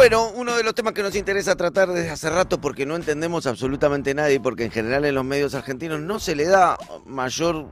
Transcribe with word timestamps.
Bueno, 0.00 0.30
uno 0.34 0.56
de 0.56 0.62
los 0.62 0.74
temas 0.74 0.94
que 0.94 1.02
nos 1.02 1.14
interesa 1.14 1.56
tratar 1.56 1.90
desde 1.92 2.08
hace 2.08 2.30
rato 2.30 2.58
porque 2.58 2.86
no 2.86 2.96
entendemos 2.96 3.46
absolutamente 3.46 4.14
nada 4.14 4.32
y 4.32 4.38
porque 4.38 4.64
en 4.64 4.70
general 4.70 5.04
en 5.04 5.14
los 5.14 5.26
medios 5.26 5.54
argentinos 5.54 6.00
no 6.00 6.18
se 6.18 6.34
le 6.34 6.46
da 6.46 6.78
mayor 7.04 7.66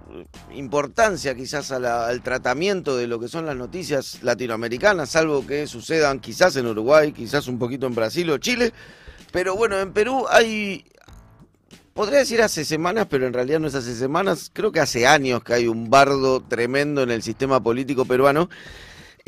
importancia 0.52 1.34
quizás 1.34 1.72
al 1.72 2.20
tratamiento 2.20 2.98
de 2.98 3.06
lo 3.06 3.18
que 3.18 3.28
son 3.28 3.46
las 3.46 3.56
noticias 3.56 4.18
latinoamericanas, 4.22 5.08
salvo 5.08 5.46
que 5.46 5.66
sucedan 5.66 6.20
quizás 6.20 6.54
en 6.56 6.66
Uruguay, 6.66 7.12
quizás 7.12 7.48
un 7.48 7.58
poquito 7.58 7.86
en 7.86 7.94
Brasil 7.94 8.28
o 8.28 8.36
Chile. 8.36 8.74
Pero 9.32 9.56
bueno, 9.56 9.80
en 9.80 9.94
Perú 9.94 10.26
hay, 10.28 10.84
podría 11.94 12.18
decir 12.18 12.42
hace 12.42 12.66
semanas, 12.66 13.06
pero 13.08 13.26
en 13.26 13.32
realidad 13.32 13.58
no 13.58 13.68
es 13.68 13.74
hace 13.74 13.94
semanas, 13.94 14.50
creo 14.52 14.70
que 14.70 14.80
hace 14.80 15.06
años 15.06 15.42
que 15.42 15.54
hay 15.54 15.66
un 15.66 15.88
bardo 15.88 16.42
tremendo 16.42 17.02
en 17.02 17.10
el 17.10 17.22
sistema 17.22 17.62
político 17.62 18.04
peruano 18.04 18.50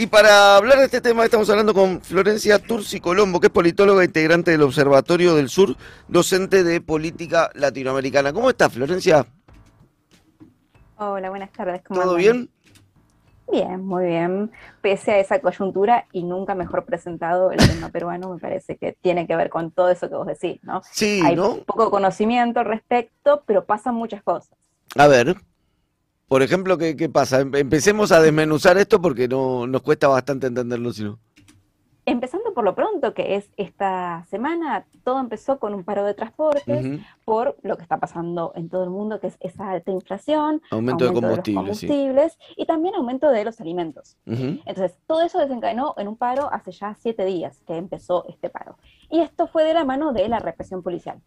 y 0.00 0.06
para 0.06 0.56
hablar 0.56 0.78
de 0.78 0.86
este 0.86 1.02
tema 1.02 1.26
estamos 1.26 1.50
hablando 1.50 1.74
con 1.74 2.00
Florencia 2.00 2.58
Turci 2.58 3.00
Colombo, 3.00 3.38
que 3.38 3.48
es 3.48 3.52
politóloga 3.52 4.02
integrante 4.02 4.50
del 4.50 4.62
Observatorio 4.62 5.34
del 5.34 5.50
Sur, 5.50 5.76
docente 6.08 6.64
de 6.64 6.80
política 6.80 7.50
latinoamericana. 7.52 8.32
¿Cómo 8.32 8.48
está, 8.48 8.70
Florencia? 8.70 9.26
Hola, 10.96 11.28
buenas 11.28 11.52
tardes. 11.52 11.82
¿Todo 11.84 12.14
bien? 12.14 12.48
Bien, 13.52 13.84
muy 13.84 14.06
bien. 14.06 14.50
Pese 14.80 15.12
a 15.12 15.18
esa 15.18 15.38
coyuntura 15.42 16.06
y 16.12 16.22
nunca 16.22 16.54
mejor 16.54 16.86
presentado 16.86 17.50
el 17.50 17.58
tema 17.58 17.90
peruano, 17.90 18.32
me 18.32 18.40
parece 18.40 18.78
que 18.78 18.96
tiene 19.02 19.26
que 19.26 19.36
ver 19.36 19.50
con 19.50 19.70
todo 19.70 19.90
eso 19.90 20.08
que 20.08 20.14
vos 20.14 20.26
decís, 20.26 20.60
¿no? 20.62 20.80
Sí, 20.90 21.20
Hay 21.22 21.36
¿no? 21.36 21.58
poco 21.66 21.90
conocimiento 21.90 22.60
al 22.60 22.66
respecto, 22.66 23.42
pero 23.44 23.66
pasan 23.66 23.96
muchas 23.96 24.22
cosas. 24.22 24.56
A 24.96 25.08
ver. 25.08 25.36
Por 26.30 26.42
ejemplo, 26.42 26.78
¿qué, 26.78 26.94
¿qué, 26.94 27.08
pasa? 27.08 27.40
Empecemos 27.40 28.12
a 28.12 28.20
desmenuzar 28.20 28.78
esto 28.78 29.02
porque 29.02 29.26
no 29.26 29.66
nos 29.66 29.82
cuesta 29.82 30.06
bastante 30.06 30.46
entenderlo, 30.46 30.92
sino. 30.92 31.18
Empezando 32.06 32.54
por 32.54 32.62
lo 32.62 32.76
pronto, 32.76 33.14
que 33.14 33.34
es 33.34 33.50
esta 33.56 34.24
semana, 34.30 34.86
todo 35.02 35.18
empezó 35.18 35.58
con 35.58 35.74
un 35.74 35.82
paro 35.82 36.04
de 36.04 36.14
transportes 36.14 37.00
por 37.24 37.56
lo 37.62 37.76
que 37.76 37.82
está 37.82 37.98
pasando 37.98 38.52
en 38.54 38.68
todo 38.68 38.84
el 38.84 38.90
mundo, 38.90 39.18
que 39.18 39.26
es 39.26 39.38
esa 39.40 39.70
alta 39.70 39.90
inflación, 39.90 40.62
aumento, 40.70 41.04
de 41.04 41.52
combustibles, 41.52 42.38
y 42.56 42.64
también 42.64 42.94
aumento 42.94 43.28
de 43.28 43.44
los 43.44 43.60
alimentos. 43.60 44.16
Entonces, 44.24 44.96
todo 45.08 45.22
eso 45.22 45.40
desencadenó 45.40 45.96
en 45.98 46.06
un 46.06 46.16
paro 46.16 46.48
hace 46.52 46.70
ya 46.70 46.94
siete 46.94 47.24
días 47.24 47.60
que 47.66 47.74
empezó 47.74 48.24
este 48.28 48.50
paro. 48.50 48.78
Y 49.10 49.18
esto 49.18 49.48
fue 49.48 49.64
de 49.64 49.74
la 49.74 49.84
mano 49.84 50.12
de 50.12 50.28
la 50.28 50.38
represión 50.38 50.84
policial, 50.84 51.20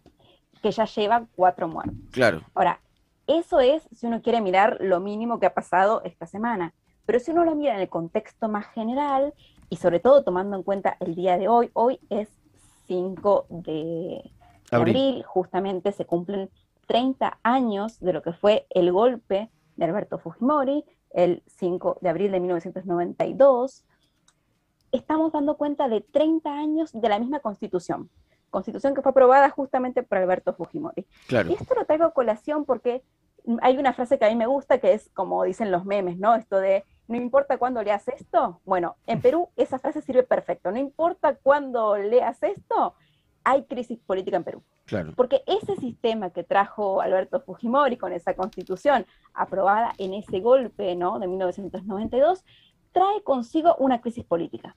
que 0.62 0.72
ya 0.72 0.86
lleva 0.86 1.26
cuatro 1.36 1.68
muertos. 1.68 1.98
Claro. 2.12 2.42
Ahora, 2.54 2.80
eso 3.28 3.60
es 3.60 3.88
si 3.94 4.08
uno 4.08 4.22
quiere 4.22 4.42
mirar 4.42 4.78
lo 4.82 5.00
mínimo 5.00 5.40
que 5.40 5.46
ha 5.46 5.54
pasado 5.54 6.02
esta 6.04 6.26
semana. 6.26 6.74
Pero 7.06 7.20
si 7.20 7.32
uno 7.32 7.44
lo 7.44 7.56
mira 7.56 7.76
en 7.76 7.82
el 7.82 7.90
contexto 7.90 8.48
más 8.48 8.68
general 8.68 9.34
y 9.70 9.78
sobre 9.78 10.00
todo 10.00 10.24
tomando 10.24 10.56
en 10.56 10.64
cuenta 10.64 10.98
el 11.00 11.16
día 11.16 11.38
de 11.38 11.48
hoy, 11.48 11.70
hoy 11.74 12.00
es 12.10 12.30
5 12.88 13.48
de 13.50 14.32
abril, 14.72 15.24
justamente 15.24 15.92
se 15.92 16.06
cumplen 16.06 16.50
30 16.88 17.40
años 17.44 18.00
de 18.00 18.14
lo 18.14 18.22
que 18.22 18.34
fue 18.34 18.66
el 18.70 18.92
golpe 18.92 19.50
de 19.76 19.86
Alberto 19.86 20.18
Fujimori, 20.18 20.84
el 21.12 21.44
5 21.48 22.00
de 22.02 22.10
abril 22.10 22.32
de 22.32 22.40
1992. 22.40 23.86
Estamos 24.92 25.32
dando 25.32 25.58
cuenta 25.58 25.88
de 25.88 26.02
30 26.02 26.54
años 26.54 26.92
de 26.94 27.10
la 27.10 27.20
misma 27.20 27.40
constitución 27.40 28.10
constitución 28.54 28.94
que 28.94 29.02
fue 29.02 29.10
aprobada 29.10 29.50
justamente 29.50 30.04
por 30.04 30.20
Alberto 30.20 30.54
Fujimori. 30.54 31.06
Y 31.28 31.54
esto 31.54 31.76
lo 31.76 31.86
traigo 31.86 32.06
a 32.06 32.14
colación 32.14 32.64
porque 32.64 33.04
hay 33.62 33.78
una 33.78 33.92
frase 33.92 34.18
que 34.18 34.26
a 34.26 34.30
mí 34.30 34.36
me 34.36 34.46
gusta 34.46 34.78
que 34.78 34.94
es 34.94 35.10
como 35.14 35.44
dicen 35.44 35.72
los 35.72 35.84
memes, 35.84 36.18
¿no? 36.18 36.36
Esto 36.36 36.60
de, 36.60 36.86
no 37.08 37.18
importa 37.18 37.58
cuándo 37.58 37.84
leas 37.84 38.08
esto. 38.08 38.62
Bueno, 38.64 38.96
en 39.08 39.20
Perú 39.20 39.50
esa 39.58 39.80
frase 39.80 40.02
sirve 40.02 40.24
perfecto. 40.24 40.72
No 40.72 40.78
importa 40.78 41.36
cuándo 41.36 41.98
leas 41.98 42.42
esto, 42.44 42.94
hay 43.44 43.66
crisis 43.66 44.00
política 44.00 44.38
en 44.38 44.44
Perú. 44.46 44.64
Claro. 44.86 45.14
Porque 45.16 45.44
ese 45.48 45.76
sistema 45.78 46.30
que 46.30 46.44
trajo 46.44 47.02
Alberto 47.02 47.42
Fujimori 47.42 47.98
con 47.98 48.14
esa 48.14 48.36
constitución 48.36 49.06
aprobada 49.34 49.94
en 49.98 50.14
ese 50.14 50.40
golpe, 50.40 50.96
¿no? 50.96 51.20
De 51.20 51.28
1992, 51.28 52.46
trae 52.92 53.24
consigo 53.24 53.76
una 53.80 54.00
crisis 54.00 54.24
política 54.24 54.76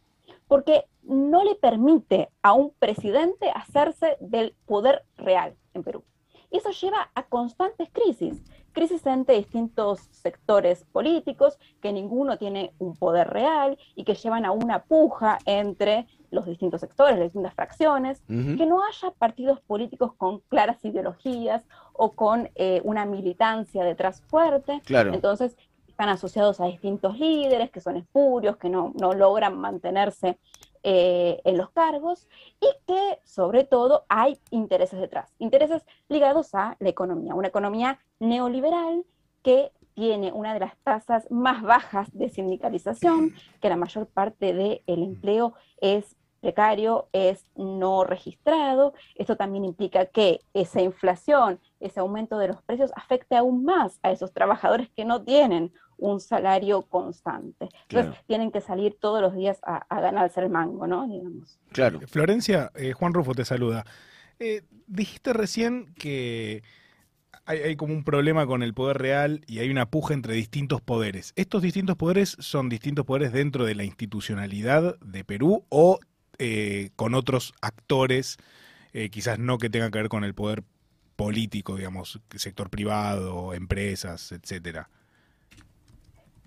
porque 0.49 0.85
no 1.03 1.45
le 1.45 1.55
permite 1.55 2.31
a 2.43 2.53
un 2.53 2.73
presidente 2.79 3.51
hacerse 3.51 4.17
del 4.21 4.55
poder 4.67 5.05
real 5.17 5.55
en 5.75 5.83
Perú. 5.83 6.05
Y 6.51 6.59
eso 6.59 6.71
lleva 6.71 7.11
a 7.15 7.25
constantes 7.25 7.89
crisis, 7.91 8.43
crisis 8.73 9.05
entre 9.07 9.37
distintos 9.37 10.01
sectores 10.11 10.85
políticos, 10.93 11.59
que 11.81 11.93
ninguno 11.93 12.39
tiene 12.39 12.73
un 12.79 12.95
poder 12.95 13.29
real 13.29 13.79
y 13.95 14.05
que 14.05 14.15
llevan 14.15 14.45
a 14.45 14.53
una 14.53 14.85
puja 14.85 15.39
entre 15.45 16.07
los 16.31 16.47
distintos 16.47 16.81
sectores, 16.81 17.17
las 17.17 17.27
distintas 17.27 17.55
fracciones, 17.55 18.23
que 18.29 18.67
no 18.67 18.85
haya 18.85 19.11
partidos 19.13 19.61
políticos 19.61 20.13
con 20.17 20.41
claras 20.41 20.85
ideologías 20.85 21.65
o 21.93 22.13
con 22.13 22.51
eh, 22.55 22.81
una 22.85 23.07
militancia 23.07 23.83
detrás 23.85 24.23
fuerte. 24.23 24.83
Claro. 24.85 25.15
Entonces, 25.15 25.57
están 25.97 26.11
asociados 26.11 26.61
a 26.61 26.67
distintos 26.67 27.19
líderes 27.19 27.71
que 27.71 27.81
son 27.81 27.97
espurios, 27.97 28.59
que 28.59 28.69
no, 28.69 28.93
logran 28.99 29.59
mantenerse 29.59 30.39
eh, 30.83 31.41
en 31.43 31.57
los 31.57 31.71
cargos 31.71 32.29
y 32.61 32.67
que 32.87 33.19
sobre 33.25 33.65
todo 33.65 34.05
hay 34.11 34.39
intereses 34.51 35.01
detrás, 35.01 35.33
intereses 35.39 35.87
ligados 36.11 36.55
a 36.55 36.77
la 36.81 36.91
economía, 36.91 37.35
una 37.35 37.49
economía 37.49 37.99
neoliberal 38.21 39.07
que 39.43 39.73
tiene 39.95 40.33
una 40.33 40.53
de 40.53 40.61
las 40.61 40.77
tasas 40.85 41.31
más 41.31 41.63
bajas 41.63 42.11
de 42.13 42.29
sindicalización, 42.29 43.33
que 43.63 43.71
la 43.71 43.77
mayor 43.77 44.07
parte 44.07 44.53
del 44.53 44.83
empleo 44.87 45.55
es 45.81 46.15
precario, 46.41 47.09
es 47.13 47.45
no 47.57 48.05
registrado. 48.05 48.95
Esto 49.17 49.37
también 49.37 49.65
implica 49.65 50.07
que 50.07 50.41
esa 50.55 50.81
inflación, 50.81 51.59
ese 51.81 52.01
aumento 52.01 52.39
de 52.39 52.49
los 52.49 52.63
precios 52.63 52.93
afecte 52.95 53.35
aún 53.35 53.65
más 53.65 53.99
a 54.03 54.13
esos 54.13 54.33
trabajadores 54.33 54.89
que 54.91 55.05
no 55.05 55.23
tienen 55.23 55.73
un 55.99 56.21
salario 56.21 56.83
constante. 56.83 57.69
Entonces 57.89 58.23
tienen 58.27 58.51
que 58.51 58.61
salir 58.61 58.97
todos 59.01 59.21
los 59.21 59.35
días 59.35 59.59
a, 59.63 59.85
ganarse 60.01 60.41
el 60.41 60.51
mango, 60.51 60.87
¿no? 60.87 61.07
Digamos. 61.09 61.59
Claro. 61.73 62.01
Florencia, 62.07 62.71
eh, 62.75 62.93
Juan 62.93 63.15
Rufo 63.15 63.35
te 63.35 63.45
saluda. 63.45 63.85
Eh, 64.39 64.63
dijiste 64.87 65.33
recién 65.33 65.95
que 65.95 66.63
hay, 67.47 67.77
como 67.77 67.95
un 67.95 68.05
problema 68.05 68.47
con 68.47 68.63
el 68.63 68.75
poder 68.75 68.99
real 68.99 69.43
y 69.47 69.61
hay 69.61 69.71
una 69.71 69.87
puja 69.91 70.15
entre 70.15 70.35
distintos 70.35 70.81
poderes. 70.81 71.33
¿Estos 71.37 71.63
distintos 71.63 71.97
poderes 71.97 72.37
son 72.41 72.69
distintos 72.69 73.05
poderes 73.05 73.33
dentro 73.33 73.65
de 73.65 73.75
la 73.75 73.85
institucionalidad 73.85 74.99
de 75.01 75.25
Perú 75.25 75.65
o 75.69 76.01
eh, 76.39 76.91
con 76.97 77.15
otros 77.15 77.55
actores, 77.63 78.37
quizás 79.11 79.39
no 79.39 79.59
que 79.59 79.69
tengan 79.69 79.91
que 79.91 79.99
ver 79.99 80.09
con 80.09 80.25
el 80.25 80.35
poder 80.35 80.65
político, 81.17 81.77
digamos, 81.77 82.19
sector 82.35 82.71
privado, 82.71 83.53
empresas, 83.53 84.33
etcétera? 84.33 84.89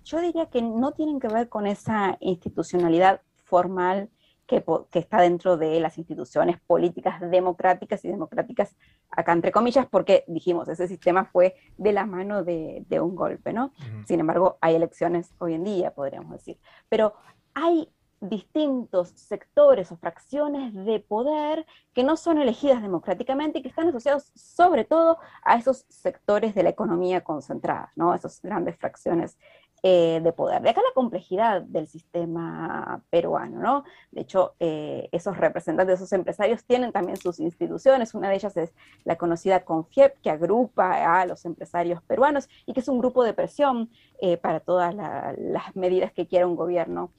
Yo 0.04 0.20
diría 0.20 0.46
que 0.46 0.62
no 0.62 0.92
tienen 0.92 1.20
que 1.20 1.28
ver 1.28 1.48
con 1.48 1.66
esa 1.66 2.16
institucionalidad 2.20 3.22
formal 3.44 4.10
que, 4.46 4.64
está 4.98 5.20
dentro 5.20 5.56
de 5.56 5.78
las 5.78 5.96
instituciones 5.96 6.60
políticas 6.66 7.20
democráticas 7.20 8.04
y 8.04 8.08
democráticas, 8.08 8.76
acá 9.08 9.32
entre 9.32 9.52
comillas, 9.52 9.86
porque 9.88 10.24
dijimos, 10.26 10.68
ese 10.68 10.88
sistema 10.88 11.24
fue 11.24 11.54
de 11.78 11.92
la 11.92 12.04
mano 12.04 12.42
de, 12.42 12.84
un 13.00 13.14
golpe, 13.14 13.52
¿no? 13.52 13.72
Sin 14.06 14.18
embargo, 14.18 14.58
hay 14.60 14.74
elecciones 14.74 15.32
hoy 15.38 15.54
en 15.54 15.62
día, 15.62 15.94
podríamos 15.94 16.32
decir. 16.32 16.58
Pero 16.88 17.14
hay 17.54 17.92
distintos 18.20 19.10
sectores 19.10 19.90
o 19.92 19.96
fracciones 19.96 20.74
de 20.74 21.00
poder 21.00 21.64
que 21.94 22.04
no 22.04 22.16
son 22.16 22.38
elegidas 22.38 22.82
democráticamente 22.82 23.58
y 23.58 23.62
que 23.62 23.68
están 23.68 23.88
asociados 23.88 24.30
sobre 24.34 24.84
todo 24.84 25.18
a 25.42 25.56
esos 25.56 25.86
sectores 25.88 26.54
de 26.54 26.62
la 26.62 26.70
economía 26.70 27.22
concentrada, 27.22 27.92
¿no? 27.96 28.14
Esas 28.14 28.42
grandes 28.42 28.76
fracciones 28.76 29.38
eh, 29.82 30.20
de 30.22 30.32
poder. 30.32 30.60
De 30.60 30.68
acá 30.70 30.82
la 30.82 30.92
complejidad 30.94 31.62
del 31.62 31.86
sistema 31.86 33.02
peruano, 33.08 33.60
¿no? 33.60 33.84
De 34.10 34.20
hecho, 34.20 34.54
eh, 34.60 35.08
esos 35.10 35.38
representantes, 35.38 35.94
esos 35.94 36.12
empresarios 36.12 36.64
tienen 36.64 36.92
también 36.92 37.16
sus 37.16 37.40
instituciones, 37.40 38.14
una 38.14 38.28
de 38.28 38.34
ellas 38.34 38.56
es 38.58 38.74
la 39.04 39.16
conocida 39.16 39.64
CONFIEP, 39.64 40.20
que 40.20 40.28
agrupa 40.28 41.20
a 41.20 41.24
los 41.24 41.46
empresarios 41.46 42.02
peruanos 42.02 42.48
y 42.66 42.74
que 42.74 42.80
es 42.80 42.88
un 42.88 42.98
grupo 42.98 43.24
de 43.24 43.32
presión 43.32 43.90
eh, 44.20 44.36
para 44.36 44.60
todas 44.60 44.94
las 44.94 45.74
medidas 45.74 46.12
que 46.12 46.26
quiera 46.26 46.46
un 46.46 46.56
gobierno 46.56 47.12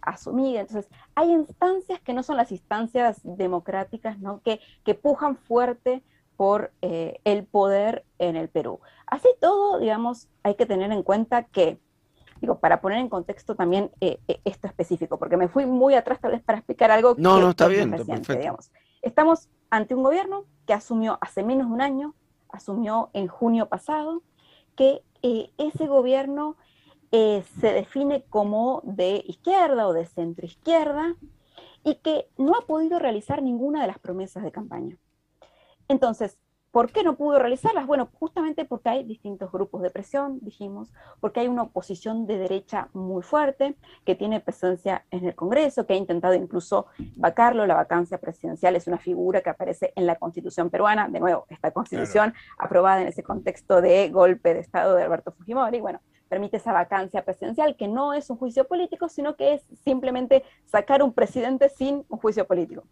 asumir. 0.00 0.56
Entonces, 0.56 0.90
hay 1.14 1.30
instancias 1.30 2.00
que 2.00 2.14
no 2.14 2.24
son 2.24 2.36
las 2.36 2.50
instancias 2.50 3.20
democráticas, 3.22 4.18
¿no? 4.18 4.40
Que, 4.42 4.60
que 4.82 4.94
pujan 4.94 5.36
fuerte 5.36 6.02
por 6.36 6.72
el 6.80 7.44
poder 7.44 8.04
en 8.18 8.36
el 8.36 8.48
Perú. 8.48 8.80
Así 9.06 9.28
todo, 9.40 9.78
digamos, 9.78 10.28
hay 10.42 10.56
que 10.56 10.66
tener 10.66 10.90
en 10.90 11.02
cuenta 11.02 11.44
que, 11.44 11.78
digo, 12.40 12.58
para 12.58 12.80
poner 12.80 12.98
en 12.98 13.08
contexto 13.08 13.54
también 13.54 13.90
eh, 14.00 14.18
eh, 14.26 14.40
esto 14.44 14.66
específico, 14.66 15.18
porque 15.18 15.36
me 15.36 15.48
fui 15.48 15.64
muy 15.64 15.94
atrás 15.94 16.20
tal 16.20 16.32
vez 16.32 16.42
para 16.42 16.58
explicar 16.58 16.90
algo 16.90 17.14
no, 17.16 17.36
que 17.36 17.40
no, 17.40 17.50
está 17.50 17.68
bien, 17.68 17.92
reciente, 17.92 18.36
digamos. 18.36 18.72
Estamos 19.02 19.48
ante 19.70 19.94
un 19.94 20.02
gobierno 20.02 20.44
que 20.66 20.72
asumió 20.72 21.18
hace 21.20 21.44
menos 21.44 21.68
de 21.68 21.72
un 21.72 21.80
año, 21.80 22.14
asumió 22.48 23.10
en 23.12 23.28
junio 23.28 23.68
pasado, 23.68 24.22
que 24.74 25.02
eh, 25.22 25.50
ese 25.56 25.86
gobierno 25.86 26.56
se 27.12 27.72
define 27.72 28.24
como 28.28 28.82
de 28.84 29.22
izquierda 29.26 29.88
o 29.88 29.94
de 29.94 30.04
centro 30.04 30.44
izquierda, 30.44 31.16
y 31.82 31.94
que 31.94 32.28
no 32.36 32.54
ha 32.56 32.66
podido 32.66 32.98
realizar 32.98 33.42
ninguna 33.42 33.80
de 33.80 33.86
las 33.86 33.98
promesas 33.98 34.42
de 34.42 34.52
campaña. 34.52 34.98
Entonces, 35.88 36.38
¿Por 36.76 36.92
qué 36.92 37.02
no 37.02 37.16
pudo 37.16 37.38
realizarlas? 37.38 37.86
Bueno, 37.86 38.10
justamente 38.20 38.66
porque 38.66 38.90
hay 38.90 39.02
distintos 39.02 39.50
grupos 39.50 39.80
de 39.80 39.88
presión, 39.88 40.40
dijimos, 40.42 40.92
porque 41.20 41.40
hay 41.40 41.48
una 41.48 41.62
oposición 41.62 42.26
de 42.26 42.36
derecha 42.36 42.90
muy 42.92 43.22
fuerte 43.22 43.76
que 44.04 44.14
tiene 44.14 44.40
presencia 44.40 45.06
en 45.10 45.24
el 45.24 45.34
Congreso, 45.34 45.86
que 45.86 45.94
ha 45.94 45.96
intentado 45.96 46.34
incluso 46.34 46.84
vacarlo. 47.16 47.66
La 47.66 47.76
vacancia 47.76 48.18
presidencial 48.18 48.76
es 48.76 48.86
una 48.86 48.98
figura 48.98 49.40
que 49.40 49.48
aparece 49.48 49.94
en 49.96 50.04
la 50.04 50.16
Constitución 50.16 50.68
peruana. 50.68 51.08
De 51.08 51.18
nuevo, 51.18 51.46
esta 51.48 51.70
Constitución 51.70 52.34
aprobada 52.58 53.00
en 53.00 53.08
ese 53.08 53.22
contexto 53.22 53.80
de 53.80 54.10
golpe 54.10 54.52
de 54.52 54.60
Estado 54.60 54.96
de 54.96 55.04
Alberto 55.04 55.32
Fujimori. 55.32 55.80
Bueno, 55.80 56.02
permite 56.28 56.58
esa 56.58 56.74
vacancia 56.74 57.24
presidencial, 57.24 57.76
que 57.76 57.88
no 57.88 58.12
es 58.12 58.28
un 58.28 58.36
juicio 58.36 58.66
político, 58.66 59.08
sino 59.08 59.34
que 59.36 59.54
es 59.54 59.62
simplemente 59.82 60.44
sacar 60.66 61.02
un 61.02 61.14
presidente 61.14 61.70
sin 61.70 62.04
un 62.10 62.18
juicio 62.18 62.46
político. 62.46 62.84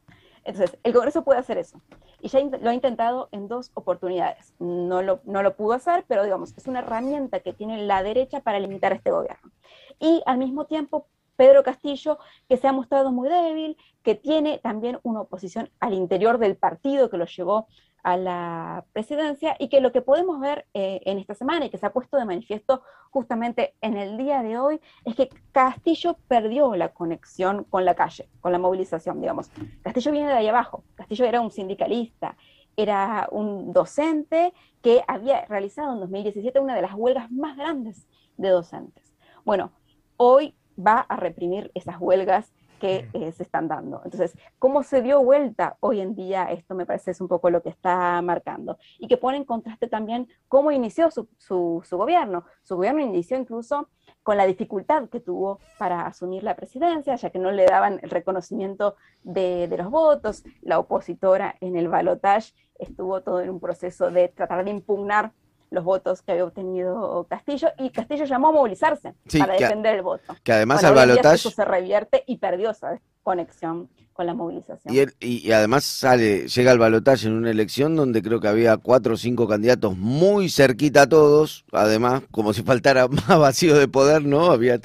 Entonces, 0.44 0.78
el 0.82 0.92
Congreso 0.92 1.24
puede 1.24 1.40
hacer 1.40 1.58
eso. 1.58 1.80
Y 2.20 2.28
ya 2.28 2.40
lo 2.40 2.70
ha 2.70 2.74
intentado 2.74 3.28
en 3.32 3.48
dos 3.48 3.70
oportunidades. 3.74 4.54
No 4.58 5.02
lo, 5.02 5.20
no 5.24 5.42
lo 5.42 5.56
pudo 5.56 5.72
hacer, 5.72 6.04
pero 6.06 6.22
digamos, 6.22 6.54
es 6.56 6.66
una 6.66 6.80
herramienta 6.80 7.40
que 7.40 7.52
tiene 7.52 7.84
la 7.84 8.02
derecha 8.02 8.40
para 8.40 8.60
limitar 8.60 8.92
este 8.92 9.10
gobierno. 9.10 9.50
Y 9.98 10.22
al 10.26 10.38
mismo 10.38 10.66
tiempo, 10.66 11.06
Pedro 11.36 11.62
Castillo, 11.62 12.18
que 12.48 12.56
se 12.56 12.68
ha 12.68 12.72
mostrado 12.72 13.10
muy 13.10 13.28
débil, 13.28 13.76
que 14.02 14.14
tiene 14.14 14.58
también 14.58 14.98
una 15.02 15.22
oposición 15.22 15.70
al 15.80 15.94
interior 15.94 16.38
del 16.38 16.56
partido 16.56 17.10
que 17.10 17.16
lo 17.16 17.26
llevó 17.26 17.66
a 18.04 18.18
la 18.18 18.84
presidencia 18.92 19.56
y 19.58 19.68
que 19.68 19.80
lo 19.80 19.90
que 19.90 20.02
podemos 20.02 20.38
ver 20.38 20.66
eh, 20.74 21.00
en 21.06 21.18
esta 21.18 21.34
semana 21.34 21.64
y 21.64 21.70
que 21.70 21.78
se 21.78 21.86
ha 21.86 21.92
puesto 21.92 22.18
de 22.18 22.26
manifiesto 22.26 22.82
justamente 23.10 23.74
en 23.80 23.96
el 23.96 24.18
día 24.18 24.42
de 24.42 24.58
hoy 24.58 24.80
es 25.04 25.14
que 25.16 25.30
Castillo 25.52 26.18
perdió 26.28 26.76
la 26.76 26.90
conexión 26.90 27.64
con 27.64 27.86
la 27.86 27.94
calle, 27.94 28.28
con 28.40 28.52
la 28.52 28.58
movilización, 28.58 29.22
digamos. 29.22 29.50
Castillo 29.82 30.12
viene 30.12 30.28
de 30.28 30.34
ahí 30.34 30.48
abajo, 30.48 30.84
Castillo 30.94 31.24
era 31.24 31.40
un 31.40 31.50
sindicalista, 31.50 32.36
era 32.76 33.26
un 33.30 33.72
docente 33.72 34.52
que 34.82 35.02
había 35.08 35.46
realizado 35.46 35.94
en 35.94 36.00
2017 36.00 36.60
una 36.60 36.74
de 36.74 36.82
las 36.82 36.92
huelgas 36.94 37.30
más 37.30 37.56
grandes 37.56 38.06
de 38.36 38.50
docentes. 38.50 39.14
Bueno, 39.46 39.72
hoy 40.18 40.54
va 40.78 41.00
a 41.00 41.16
reprimir 41.16 41.70
esas 41.74 41.96
huelgas 41.98 42.52
que 42.84 43.08
eh, 43.14 43.32
se 43.32 43.44
están 43.44 43.66
dando. 43.66 44.02
Entonces, 44.04 44.36
¿cómo 44.58 44.82
se 44.82 45.00
dio 45.00 45.24
vuelta 45.24 45.78
hoy 45.80 46.02
en 46.02 46.14
día? 46.14 46.44
Esto 46.52 46.74
me 46.74 46.84
parece 46.84 47.12
es 47.12 47.20
un 47.22 47.28
poco 47.28 47.48
lo 47.48 47.62
que 47.62 47.70
está 47.70 48.20
marcando. 48.20 48.76
Y 48.98 49.08
que 49.08 49.16
pone 49.16 49.38
en 49.38 49.44
contraste 49.44 49.88
también 49.88 50.28
cómo 50.48 50.70
inició 50.70 51.10
su, 51.10 51.26
su, 51.38 51.82
gobierno. 51.92 52.44
Su 52.62 52.76
gobierno 52.76 53.00
inició 53.00 53.38
incluso 53.38 53.88
con 54.22 54.36
la 54.36 54.44
dificultad 54.44 55.08
que 55.08 55.20
tuvo 55.20 55.60
para 55.78 56.04
asumir 56.06 56.42
la 56.42 56.56
presidencia, 56.56 57.14
ya 57.16 57.30
que 57.30 57.38
no 57.38 57.52
le 57.52 57.64
daban 57.64 58.00
el 58.02 58.10
reconocimiento 58.10 58.96
de, 59.22 59.66
de 59.66 59.78
los 59.78 59.88
votos. 59.88 60.44
La 60.60 60.78
opositora 60.78 61.54
en 61.62 61.76
el 61.76 61.88
balotaje 61.88 62.52
estuvo 62.78 63.22
todo 63.22 63.40
en 63.40 63.48
un 63.48 63.60
proceso 63.60 64.10
de 64.10 64.28
tratar 64.28 64.62
de 64.62 64.72
impugnar 64.72 65.32
los 65.70 65.84
votos 65.84 66.22
que 66.22 66.32
había 66.32 66.44
obtenido 66.44 67.26
Castillo 67.28 67.68
y 67.78 67.90
Castillo 67.90 68.24
llamó 68.24 68.48
a 68.48 68.52
movilizarse 68.52 69.14
para 69.38 69.54
defender 69.54 69.96
el 69.96 70.02
voto. 70.02 70.34
Que 70.42 70.52
además 70.52 70.84
al 70.84 70.94
balotaje... 70.94 71.50
se 71.50 71.64
revierte 71.64 72.24
y 72.26 72.36
perdió 72.36 72.70
esa 72.70 73.00
conexión 73.22 73.88
con 74.14 74.26
la 74.26 74.34
movilización. 74.34 75.12
Y, 75.18 75.50
además 75.50 75.82
sale, 75.84 76.46
llega 76.46 76.70
al 76.70 76.78
balotaje 76.78 77.26
en 77.26 77.32
una 77.32 77.50
elección 77.50 77.96
donde 77.96 78.22
creo 78.22 78.40
que 78.40 78.46
había 78.46 78.76
cuatro 78.76 79.14
o 79.14 79.16
cinco 79.16 79.48
candidatos 79.48 79.96
muy 79.98 80.48
cerquita 80.48 81.02
a 81.02 81.08
todos, 81.08 81.64
además, 81.72 82.22
como 82.30 82.52
si 82.52 82.62
faltara 82.62 83.08
más 83.28 83.38
vacío 83.38 83.76
de 83.76 83.88
poder, 83.88 84.24
¿no? 84.24 84.52
Había 84.52 84.80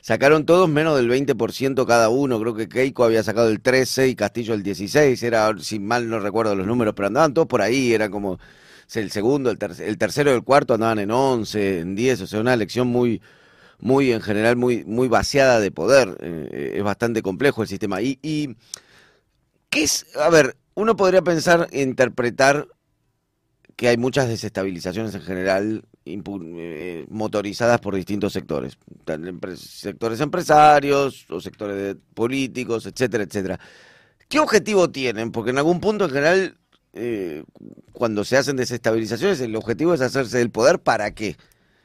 sacaron 0.00 0.44
todos 0.46 0.68
menos 0.68 0.96
del 0.96 1.08
20% 1.08 1.86
cada 1.86 2.08
uno, 2.08 2.40
creo 2.40 2.54
que 2.54 2.68
Keiko 2.68 3.04
había 3.04 3.22
sacado 3.22 3.48
el 3.48 3.60
13 3.60 4.08
y 4.08 4.16
Castillo 4.16 4.52
el 4.52 4.64
16, 4.64 5.22
era, 5.22 5.56
si 5.60 5.78
mal 5.78 6.08
no 6.08 6.18
recuerdo 6.18 6.56
los 6.56 6.66
números, 6.66 6.94
pero 6.96 7.06
andaban 7.06 7.34
todos 7.34 7.46
por 7.46 7.62
ahí, 7.62 7.94
era 7.94 8.10
como 8.10 8.40
el 8.96 9.10
segundo, 9.10 9.50
el, 9.50 9.58
el 9.80 9.98
tercero 9.98 10.30
y 10.30 10.34
el 10.34 10.42
cuarto 10.42 10.74
andaban 10.74 10.98
en 10.98 11.10
11, 11.10 11.80
en 11.80 11.94
10, 11.94 12.22
o 12.22 12.26
sea, 12.26 12.40
una 12.40 12.54
elección 12.54 12.88
muy, 12.88 13.20
muy 13.78 14.12
en 14.12 14.20
general, 14.20 14.56
muy, 14.56 14.84
muy 14.84 15.08
vaciada 15.08 15.60
de 15.60 15.70
poder. 15.70 16.16
Eh, 16.20 16.74
es 16.76 16.82
bastante 16.82 17.22
complejo 17.22 17.62
el 17.62 17.68
sistema. 17.68 18.00
Y, 18.00 18.18
y, 18.22 18.56
¿qué 19.70 19.84
es? 19.84 20.06
A 20.16 20.30
ver, 20.30 20.56
uno 20.74 20.96
podría 20.96 21.22
pensar, 21.22 21.68
interpretar 21.72 22.68
que 23.76 23.88
hay 23.88 23.96
muchas 23.96 24.28
desestabilizaciones 24.28 25.14
en 25.14 25.22
general 25.22 25.84
eh, 26.04 27.06
motorizadas 27.08 27.80
por 27.80 27.94
distintos 27.94 28.32
sectores, 28.32 28.78
sectores 29.56 30.20
empresarios 30.20 31.26
o 31.30 31.40
sectores 31.40 31.96
políticos, 32.14 32.86
etcétera, 32.86 33.24
etcétera. 33.24 33.58
¿Qué 34.28 34.38
objetivo 34.38 34.90
tienen? 34.90 35.32
Porque 35.32 35.50
en 35.50 35.58
algún 35.58 35.80
punto 35.80 36.04
en 36.04 36.10
general 36.10 36.58
eh, 36.94 37.44
cuando 37.92 38.24
se 38.24 38.36
hacen 38.36 38.56
desestabilizaciones, 38.56 39.40
el 39.40 39.56
objetivo 39.56 39.94
es 39.94 40.00
hacerse 40.00 40.38
del 40.38 40.50
poder 40.50 40.78
para 40.78 41.12
qué. 41.12 41.36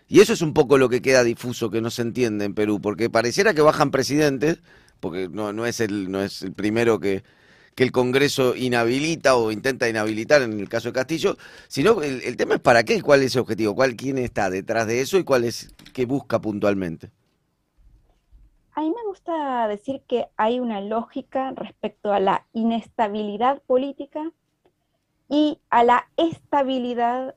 Y 0.08 0.22
eso 0.22 0.34
es 0.34 0.42
un 0.42 0.54
poco 0.54 0.78
lo 0.78 0.90
que 0.90 1.02
queda 1.02 1.24
difuso, 1.24 1.70
que 1.70 1.82
no 1.82 1.90
se 1.90 2.02
entiende 2.02 2.46
en 2.46 2.54
Perú, 2.54 2.80
porque 2.82 3.10
pareciera 3.10 3.54
que 3.54 3.62
bajan 3.62 3.92
presidentes, 3.92 4.60
porque 5.00 5.30
no, 5.30 5.66
es, 5.66 5.80
el, 5.82 6.10
primero 6.56 7.00
que, 7.00 7.24
el 7.76 7.92
Congreso 7.92 8.56
inhabilita 8.56 9.36
o 9.36 9.52
intenta 9.52 9.88
inhabilitar 9.88 10.42
en 10.42 10.60
el 10.60 10.70
caso 10.70 10.90
de 10.90 10.94
Castillo, 10.94 11.38
sino 11.68 12.02
el, 12.02 12.22
el 12.24 12.36
tema 12.36 12.56
es 12.56 12.62
para 12.62 12.84
qué, 12.84 13.02
cuál 13.02 13.22
es 13.22 13.36
el 13.36 13.42
objetivo, 13.42 13.76
cuál, 13.76 13.96
quién 13.96 14.18
está 14.18 14.50
detrás 14.50 14.88
de 14.88 15.02
eso 15.02 15.18
y 15.18 15.24
cuál 15.24 15.44
es 15.44 15.74
qué 15.94 16.06
busca 16.06 16.40
puntualmente. 16.40 17.12
A 18.74 18.82
mí 18.82 18.90
me 18.90 19.08
gusta 19.08 19.68
decir 19.68 20.02
que 20.08 20.28
hay 20.38 20.60
una 20.60 20.82
lógica 20.82 21.52
respecto 21.56 22.14
a 22.14 22.20
la 22.20 22.46
inestabilidad 22.54 23.62
política 23.64 24.32
y 25.30 25.60
a 25.70 25.84
la 25.84 26.08
estabilidad 26.18 27.36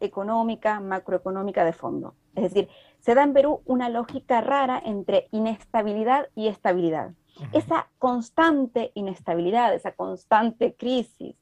económica, 0.00 0.80
macroeconómica 0.80 1.64
de 1.64 1.72
fondo. 1.72 2.14
Es 2.34 2.44
decir, 2.44 2.68
se 3.00 3.14
da 3.14 3.22
en 3.22 3.32
Perú 3.32 3.62
una 3.64 3.88
lógica 3.88 4.40
rara 4.40 4.80
entre 4.84 5.28
inestabilidad 5.32 6.28
y 6.34 6.48
estabilidad. 6.48 7.12
Esa 7.52 7.88
constante 7.98 8.92
inestabilidad, 8.94 9.74
esa 9.74 9.92
constante 9.92 10.74
crisis 10.74 11.36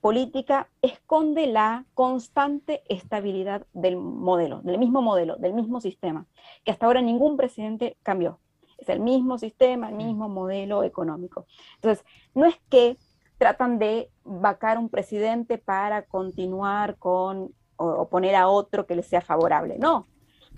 política 0.00 0.68
esconde 0.80 1.46
la 1.46 1.84
constante 1.94 2.82
estabilidad 2.88 3.66
del 3.72 3.96
modelo, 3.96 4.60
del 4.62 4.78
mismo 4.78 5.00
modelo, 5.00 5.36
del 5.36 5.52
mismo 5.52 5.80
sistema, 5.80 6.26
que 6.64 6.72
hasta 6.72 6.86
ahora 6.86 7.00
ningún 7.02 7.36
presidente 7.36 7.96
cambió. 8.02 8.40
Es 8.78 8.88
el 8.88 8.98
mismo 8.98 9.38
sistema, 9.38 9.90
el 9.90 9.94
mismo 9.94 10.28
modelo 10.28 10.82
económico. 10.82 11.46
Entonces, 11.76 12.04
no 12.34 12.46
es 12.46 12.58
que 12.68 12.96
tratan 13.42 13.80
de 13.80 14.08
vacar 14.22 14.78
un 14.78 14.88
presidente 14.88 15.58
para 15.58 16.02
continuar 16.02 16.96
con 16.96 17.52
o, 17.74 18.08
poner 18.08 18.36
a 18.36 18.46
otro 18.46 18.86
que 18.86 18.94
le 18.94 19.02
sea 19.02 19.20
favorable. 19.20 19.78
No, 19.80 20.06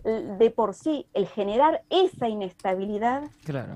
de 0.05 0.51
por 0.51 0.75
sí, 0.75 1.09
el 1.15 1.27
generar 1.27 1.83
esa 1.89 2.29
inestabilidad 2.29 3.23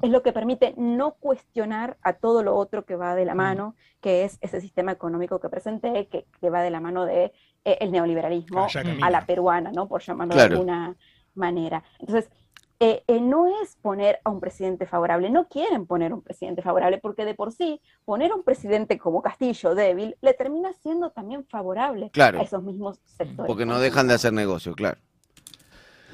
es 0.02 0.10
lo 0.10 0.22
que 0.22 0.34
permite 0.34 0.74
no 0.76 1.12
cuestionar 1.12 1.96
a 2.02 2.12
todo 2.12 2.42
lo 2.42 2.54
otro 2.54 2.84
que 2.84 2.96
va 2.96 3.14
de 3.14 3.24
la 3.24 3.32
mm. 3.32 3.38
mano, 3.38 3.76
que 4.02 4.24
es 4.24 4.36
ese 4.42 4.60
sistema 4.60 4.92
económico 4.92 5.40
que 5.40 5.48
presenté, 5.48 6.06
que, 6.08 6.50
va 6.50 6.60
de 6.60 6.70
la 6.70 6.80
mano 6.80 7.06
de 7.06 7.32
eh, 7.64 7.78
el 7.80 7.90
neoliberalismo 7.90 8.66
a 9.00 9.10
la 9.10 9.24
peruana, 9.24 9.72
¿no? 9.72 9.88
Por 9.88 10.02
llamarlo 10.02 10.34
de 10.34 10.42
alguna 10.42 10.94
manera. 11.34 11.82
Entonces, 11.98 12.30
eh, 12.80 13.02
eh, 13.08 13.20
no 13.20 13.48
es 13.62 13.76
poner 13.82 14.20
a 14.24 14.30
un 14.30 14.40
presidente 14.40 14.86
favorable, 14.86 15.30
no 15.30 15.48
quieren 15.48 15.86
poner 15.86 16.12
un 16.12 16.22
presidente 16.22 16.62
favorable, 16.62 16.98
porque 16.98 17.24
de 17.24 17.34
por 17.34 17.52
sí 17.52 17.80
poner 18.04 18.30
a 18.30 18.36
un 18.36 18.44
presidente 18.44 18.98
como 18.98 19.20
Castillo 19.20 19.74
débil 19.74 20.16
le 20.20 20.34
termina 20.34 20.72
siendo 20.74 21.10
también 21.10 21.44
favorable 21.44 22.10
a 22.14 22.42
esos 22.42 22.62
mismos 22.62 23.00
sectores. 23.04 23.48
Porque 23.48 23.66
no 23.66 23.80
dejan 23.80 24.06
de 24.06 24.14
hacer 24.14 24.32
negocio, 24.32 24.74
claro. 24.74 24.98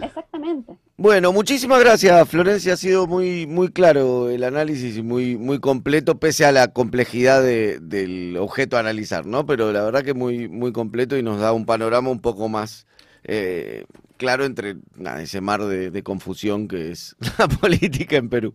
Exactamente. 0.00 0.76
Bueno, 0.96 1.32
muchísimas 1.32 1.80
gracias, 1.80 2.28
Florencia. 2.28 2.72
Ha 2.72 2.76
sido 2.76 3.06
muy, 3.06 3.46
muy 3.46 3.68
claro 3.68 4.30
el 4.30 4.42
análisis 4.42 4.96
y 4.96 5.02
muy, 5.02 5.36
muy 5.36 5.60
completo, 5.60 6.18
pese 6.18 6.44
a 6.44 6.52
la 6.52 6.68
complejidad 6.68 7.42
del 7.42 8.36
objeto 8.38 8.76
a 8.76 8.80
analizar, 8.80 9.26
¿no? 9.26 9.46
Pero 9.46 9.70
la 9.70 9.82
verdad 9.82 10.02
que 10.02 10.14
muy, 10.14 10.48
muy 10.48 10.72
completo 10.72 11.16
y 11.16 11.22
nos 11.22 11.40
da 11.40 11.52
un 11.52 11.66
panorama 11.66 12.10
un 12.10 12.20
poco 12.20 12.48
más 12.48 12.86
eh, 13.24 13.84
claro 14.16 14.44
entre 14.44 14.76
ese 15.18 15.40
mar 15.40 15.64
de, 15.64 16.02
confusión 16.02 16.68
que 16.68 16.90
es 16.90 17.16
la 17.38 17.48
política 17.48 18.16
en 18.16 18.28
Perú. 18.28 18.54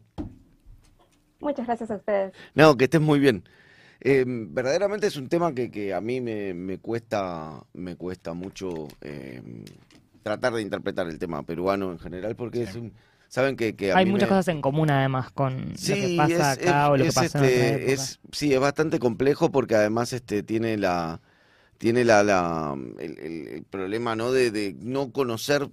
Muchas 1.40 1.66
gracias 1.68 1.92
a 1.92 1.96
ustedes. 1.96 2.34
No, 2.54 2.76
que 2.76 2.86
estés 2.86 3.02
muy 3.02 3.20
bien. 3.20 3.44
Eh, 4.02 4.24
verdaderamente 4.26 5.08
es 5.08 5.18
un 5.18 5.28
tema 5.28 5.54
que, 5.54 5.94
a 5.94 6.02
mí 6.02 6.22
me, 6.22 6.78
cuesta 6.80 7.62
me 7.74 7.96
cuesta 7.96 8.34
mucho 8.34 8.88
eh, 9.02 9.42
tratar 10.24 10.54
de 10.54 10.62
interpretar 10.62 11.08
el 11.08 11.20
tema 11.20 11.44
peruano 11.44 11.92
en 11.92 12.00
general 12.00 12.36
porque 12.36 12.64
es 12.64 12.76
un 12.76 12.94
saben 13.28 13.56
que, 13.58 13.76
hay 13.94 14.06
muchas 14.06 14.30
cosas 14.30 14.48
en 14.48 14.62
común 14.62 14.90
además 14.90 15.32
con 15.32 15.70
lo 15.70 15.96
que 15.96 16.16
pasa 16.18 16.52
acá 16.52 16.90
o 16.90 16.98
lo 16.98 17.04
que 17.04 17.12
pasa 17.12 17.46
este, 17.46 17.94
es, 17.94 18.20
sí 18.32 18.54
es 18.54 18.60
bastante 18.60 19.00
complejo 19.00 19.52
porque 19.52 19.76
además 19.76 20.14
este 20.14 20.44
tiene 20.44 20.78
la 20.78 21.20
tiene 21.80 22.04
la, 22.04 22.24
la 22.24 22.78
el, 23.00 23.64
problema 23.68 24.16
¿no? 24.16 24.32
De, 24.32 24.76
no 24.82 25.12
conocer 25.12 25.68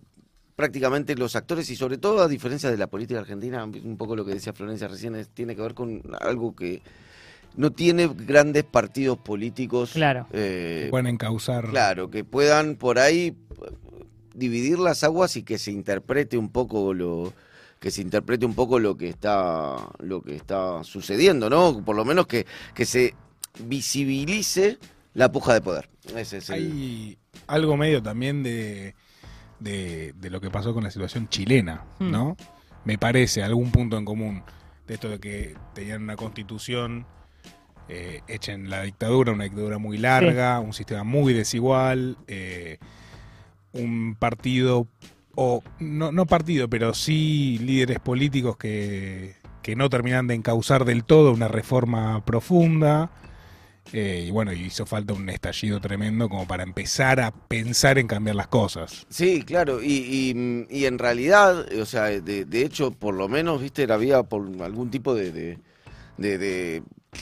prácticamente 0.55 1.17
los 1.17 1.37
actores 1.37 1.69
y 1.69 1.77
sobre 1.77 1.99
todo 1.99 2.23
a 2.23 2.29
diferencia 2.29 2.71
de 2.71 2.79
la 2.79 2.87
política 2.87 3.21
argentina, 3.21 3.65
un 3.65 3.97
poco 3.99 4.17
lo 4.17 4.25
que 4.25 4.33
decía 4.33 4.55
Florencia 4.55 4.89
recién, 4.89 5.27
tiene 5.35 5.55
que 5.55 5.61
ver 5.61 5.75
con 5.75 6.03
algo 6.21 6.57
que 6.57 6.81
no 7.57 7.73
tiene 7.73 8.09
grandes 8.09 8.65
partidos 8.65 9.19
políticos. 9.19 9.93
Claro. 9.93 10.27
Eh, 10.33 10.87
puedan 10.91 11.09
encauzar. 11.09 11.69
Claro, 11.69 12.09
que 12.09 12.25
puedan 12.25 12.77
por 12.77 12.99
ahí 12.99 13.37
dividir 14.33 14.79
las 14.79 15.03
aguas 15.03 15.37
y 15.37 15.43
que 15.43 15.59
se 15.59 15.73
interprete 15.73 16.39
un 16.39 16.51
poco 16.51 16.95
lo 16.95 17.33
que 17.81 17.91
se 17.91 18.01
interprete 18.01 18.47
un 18.47 18.55
poco 18.55 18.79
lo 18.79 18.97
que 18.97 19.09
está 19.09 19.77
lo 19.99 20.23
que 20.23 20.37
está 20.37 20.85
sucediendo, 20.85 21.51
¿no? 21.51 21.85
Por 21.85 21.97
lo 21.97 22.05
menos 22.05 22.27
que, 22.27 22.47
que 22.75 22.87
se 22.87 23.15
visibilice 23.65 24.79
la 25.17 25.33
puja 25.33 25.55
de 25.55 25.63
poder. 25.63 25.89
Ese 26.15 26.39
es 26.39 26.51
Hay 26.51 27.19
algo 27.47 27.77
medio 27.79 28.03
también 28.03 28.43
de, 28.43 28.95
de, 29.59 30.13
lo 30.31 30.41
que 30.43 30.51
pasó 30.51 30.75
con 30.75 30.85
la 30.85 30.91
situación 30.91 31.29
chilena, 31.29 31.85
hmm. 31.99 32.11
¿no? 32.11 32.37
Me 32.85 32.99
parece 32.99 33.43
algún 33.43 33.73
punto 33.73 33.97
en 33.97 34.05
común 34.05 34.43
de 34.87 34.95
esto 34.95 35.09
de 35.09 35.19
que 35.19 35.57
tenían 35.75 36.03
una 36.03 36.17
constitución 36.17 37.07
eh, 37.89 38.21
hecha 38.29 38.53
en 38.53 38.69
la 38.69 38.83
dictadura, 38.83 39.33
una 39.33 39.45
dictadura 39.45 39.79
muy 39.79 39.97
larga, 39.97 40.61
un 40.61 40.75
sistema 40.75 41.03
muy 41.03 41.33
desigual, 41.33 42.19
eh, 42.27 42.79
un 43.73 44.17
partido, 44.19 44.87
o 45.35 45.63
no, 45.81 46.13
no 46.13 46.27
partido, 46.27 46.69
pero 46.69 46.93
sí 46.93 47.59
líderes 47.63 48.01
políticos 48.01 48.59
que, 48.59 49.37
que 49.63 49.77
no 49.77 49.89
terminan 49.89 50.27
de 50.27 50.35
encauzar 50.35 50.85
del 50.85 51.05
todo 51.05 51.33
una 51.33 51.49
reforma 51.49 52.23
profunda. 52.25 53.11
Eh, 53.93 54.25
y 54.29 54.31
bueno, 54.31 54.53
hizo 54.53 54.87
falta 54.87 55.15
un 55.15 55.29
estallido 55.29 55.81
tremendo 55.81 56.29
como 56.29 56.47
para 56.47 56.63
empezar 56.63 57.21
a 57.21 57.31
pensar 57.31 57.99
en 57.99 58.07
cambiar 58.07 58.37
las 58.37 58.49
cosas. 58.49 59.07
Sí, 59.09 59.43
claro, 59.43 59.81
y, 59.83 60.31
en 60.71 60.99
realidad, 60.99 61.67
o 61.81 61.87
sea, 61.87 62.05
de, 62.05 62.63
hecho, 62.63 62.91
por 62.91 63.15
lo 63.15 63.29
menos, 63.29 63.63
viste, 63.63 63.91
había 63.93 64.23
por 64.23 64.43
algún 64.63 64.91
tipo 64.91 65.15
de, 65.15 65.33
de 65.33 65.59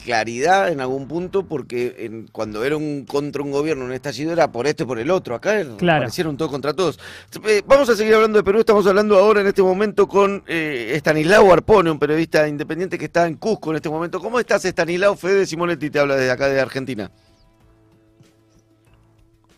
claridad 0.03 0.69
en 0.71 0.81
algún 0.81 1.07
punto 1.07 1.45
porque 1.45 2.25
cuando 2.31 2.63
era 2.63 2.77
un 2.77 3.05
contra 3.05 3.41
un 3.41 3.51
gobierno, 3.51 3.85
un 3.85 3.93
estallido 3.93 4.33
era 4.33 4.51
por 4.51 4.67
este 4.67 4.85
por 4.85 4.99
el 4.99 5.09
otro. 5.09 5.35
Acá 5.35 5.61
aparecieron 5.61 6.37
todos 6.37 6.51
contra 6.51 6.73
todos. 6.73 6.99
Eh, 7.47 7.63
vamos 7.65 7.89
a 7.89 7.95
seguir 7.95 8.13
hablando 8.15 8.37
de 8.37 8.43
Perú. 8.43 8.59
Estamos 8.59 8.85
hablando 8.87 9.17
ahora 9.17 9.41
en 9.41 9.47
este 9.47 9.61
momento 9.61 10.07
con 10.07 10.43
eh, 10.47 10.91
Estanislao 10.93 11.51
Arpone, 11.51 11.91
un 11.91 11.99
periodista 11.99 12.47
independiente 12.47 12.97
que 12.97 13.05
está 13.05 13.27
en 13.27 13.35
Cusco 13.35 13.71
en 13.71 13.77
este 13.77 13.89
momento. 13.89 14.19
¿Cómo 14.19 14.39
estás, 14.39 14.65
Estanislao? 14.65 15.15
Fede 15.15 15.45
Simonetti 15.45 15.89
te 15.89 15.99
habla 15.99 16.15
desde 16.15 16.31
acá 16.31 16.47
de 16.47 16.59
Argentina. 16.59 17.11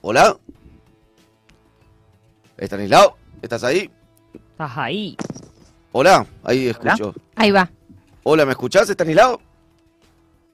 Hola. 0.01 0.37
Estanislao, 2.57 3.17
¿estás 3.41 3.63
ahí? 3.63 3.91
Estás 4.33 4.71
ahí. 4.77 5.15
Hola, 5.91 6.25
ahí 6.43 6.67
escucho. 6.67 7.13
Ahí 7.35 7.51
va. 7.51 7.69
Hola, 8.29 8.45
¿me 8.45 8.51
escuchás, 8.51 8.89
Estanislao? 8.89 9.39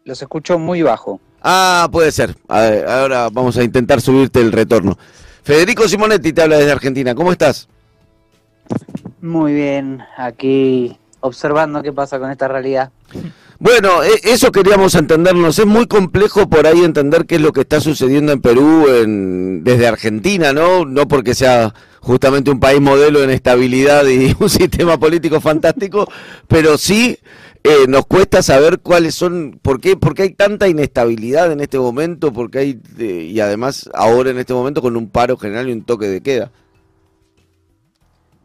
Los 0.06 0.22
escucho 0.22 0.60
muy 0.60 0.84
bajo. 0.84 1.20
Ah, 1.42 1.90
puede 1.92 2.12
ser. 2.12 2.36
ahora 2.48 3.30
vamos 3.32 3.58
a 3.58 3.64
intentar 3.64 4.00
subirte 4.00 4.42
el 4.42 4.52
retorno. 4.52 4.96
Federico 5.42 5.88
Simonetti 5.88 6.34
te 6.34 6.44
habla 6.44 6.60
desde 6.60 6.72
Argentina. 6.72 7.16
¿Cómo 7.16 7.32
estás? 7.32 7.68
Muy 9.22 9.54
bien, 9.54 10.04
aquí 10.18 10.96
observando 11.22 11.82
qué 11.82 11.92
pasa 11.92 12.20
con 12.20 12.30
esta 12.30 12.48
realidad. 12.48 12.92
Bueno, 13.58 14.04
e, 14.04 14.20
eso 14.22 14.52
queríamos 14.52 14.94
entendernos. 14.94 15.58
Es 15.58 15.66
muy 15.66 15.88
complejo 15.88 16.48
por 16.48 16.68
ahí 16.68 16.84
entender 16.84 17.26
qué 17.26 17.36
es 17.38 17.42
lo 17.42 17.54
que 17.54 17.62
está 17.62 17.82
sucediendo 17.82 18.34
en 18.34 18.42
Perú 18.42 18.86
desde 19.64 19.88
Argentina, 19.88 20.54
¿no? 20.54 20.86
No 20.86 21.08
porque 21.08 21.34
sea 21.34 21.74
justamente 22.02 22.52
un 22.52 22.60
país 22.60 22.82
modelo 22.82 23.24
en 23.24 23.32
estabilidad 23.32 24.06
y 24.06 24.36
un 24.40 24.50
sistema 24.50 25.00
político 25.00 25.42
fantástico, 25.42 26.08
pero 26.48 26.78
sí 26.78 27.18
eh, 27.64 27.88
nos 27.88 28.06
cuesta 28.06 28.42
saber 28.42 28.80
cuáles 28.80 29.16
son, 29.16 29.60
por 29.62 29.80
qué, 29.80 29.96
por 29.96 30.20
hay 30.20 30.32
tanta 30.32 30.68
inestabilidad 30.68 31.52
en 31.52 31.62
este 31.62 31.80
momento, 31.80 32.34
porque 32.34 32.60
hay, 32.60 32.82
y 33.00 33.40
además 33.40 33.90
ahora 33.94 34.32
en 34.32 34.38
este 34.38 34.54
momento 34.54 34.82
con 34.82 34.98
un 34.98 35.10
paro 35.10 35.38
general 35.38 35.70
y 35.70 35.72
un 35.72 35.84
toque 35.84 36.08
de 36.08 36.22
queda. 36.22 36.52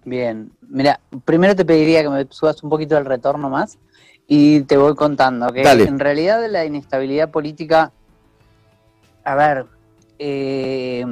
Bien, 0.04 0.52
mira, 0.68 1.00
primero 1.24 1.56
te 1.56 1.64
pediría 1.64 2.02
que 2.02 2.08
me 2.08 2.26
subas 2.30 2.62
un 2.62 2.70
poquito 2.70 2.96
el 2.96 3.04
retorno 3.04 3.50
más 3.50 3.78
y 4.26 4.60
te 4.60 4.76
voy 4.76 4.94
contando 4.94 5.52
que 5.52 5.62
en 5.62 5.98
realidad 5.98 6.48
la 6.48 6.64
inestabilidad 6.64 7.30
política, 7.30 7.92
a 9.24 9.34
ver, 9.34 9.66
eh, 10.18 11.04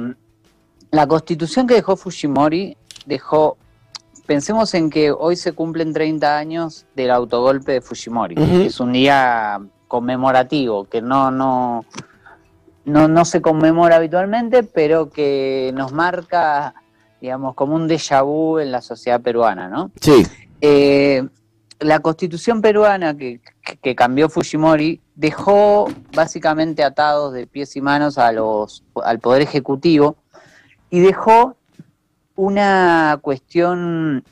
la 0.91 1.07
constitución 1.07 1.67
que 1.67 1.73
dejó 1.73 1.97
Fujimori 1.97 2.77
dejó 3.05 3.57
pensemos 4.27 4.73
en 4.75 4.91
que 4.91 5.11
hoy 5.11 5.35
se 5.35 5.53
cumplen 5.53 5.93
30 5.93 6.37
años 6.37 6.85
del 6.95 7.09
autogolpe 7.09 7.71
de 7.71 7.81
Fujimori. 7.81 8.35
Es 8.65 8.79
un 8.79 8.93
día 8.93 9.59
conmemorativo 9.87 10.85
que 10.85 11.01
no, 11.01 11.31
no, 11.31 11.85
no, 12.85 13.07
no 13.07 13.25
se 13.25 13.41
conmemora 13.41 13.95
habitualmente, 13.95 14.63
pero 14.63 15.09
que 15.09 15.71
nos 15.73 15.93
marca, 15.93 16.75
digamos, 17.21 17.55
como 17.55 17.75
un 17.75 17.87
déjà 17.87 18.21
vu 18.23 18.59
en 18.59 18.71
la 18.71 18.81
sociedad 18.81 19.21
peruana, 19.21 19.69
¿no? 19.69 19.91
Sí. 20.01 20.27
Eh, 20.61 21.25
la 21.79 21.99
constitución 21.99 22.61
peruana 22.61 23.15
que, 23.15 23.39
que, 23.81 23.95
cambió 23.95 24.29
Fujimori 24.29 24.99
dejó 25.15 25.87
básicamente 26.13 26.83
atados 26.83 27.33
de 27.33 27.45
pies 27.45 27.75
y 27.75 27.81
manos 27.81 28.17
a 28.17 28.31
los, 28.31 28.83
al 29.03 29.19
Poder 29.19 29.43
Ejecutivo 29.43 30.17
y 30.89 30.99
dejó 31.01 31.56
una 32.37 33.19
cuestión 33.21 34.23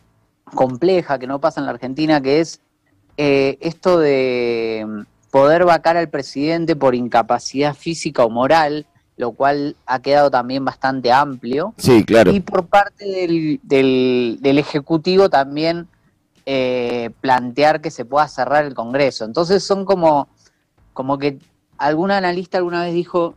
compleja 0.45 1.19
que 1.19 1.27
no 1.27 1.41
pasa 1.41 1.59
en 1.59 1.65
la 1.65 1.73
Argentina, 1.73 2.21
que 2.21 2.39
es 2.39 2.61
eh, 3.17 3.57
esto 3.59 3.99
de 3.99 5.05
poder 5.31 5.65
vacar 5.65 5.97
al 5.97 6.07
presidente 6.07 6.75
por 6.75 6.95
incapacidad 6.95 7.73
física 7.73 8.23
o 8.23 8.29
moral, 8.29 8.85
lo 9.17 9.31
cual 9.31 9.75
ha 9.85 9.99
quedado 10.01 10.29
también 10.29 10.63
bastante 10.63 11.11
amplio. 11.11 11.73
Sí, 11.77 12.05
claro. 12.05 12.31
Y 12.31 12.39
por 12.41 12.67
parte 12.67 13.05
del, 13.05 13.59
del, 14.39 14.57
Ejecutivo 14.59 15.29
también 15.29 15.87
eh, 16.45 17.09
plantear 17.21 17.81
que 17.81 17.91
se 17.91 18.05
pueda 18.05 18.27
cerrar 18.27 18.65
el 18.65 18.75
Congreso. 18.75 19.25
Entonces 19.25 19.63
son 19.63 19.83
como, 19.83 20.27
como 20.93 21.17
que 21.17 21.39
algún 21.77 22.11
analista 22.11 22.59
alguna 22.59 22.83
vez 22.83 22.93
dijo, 22.93 23.35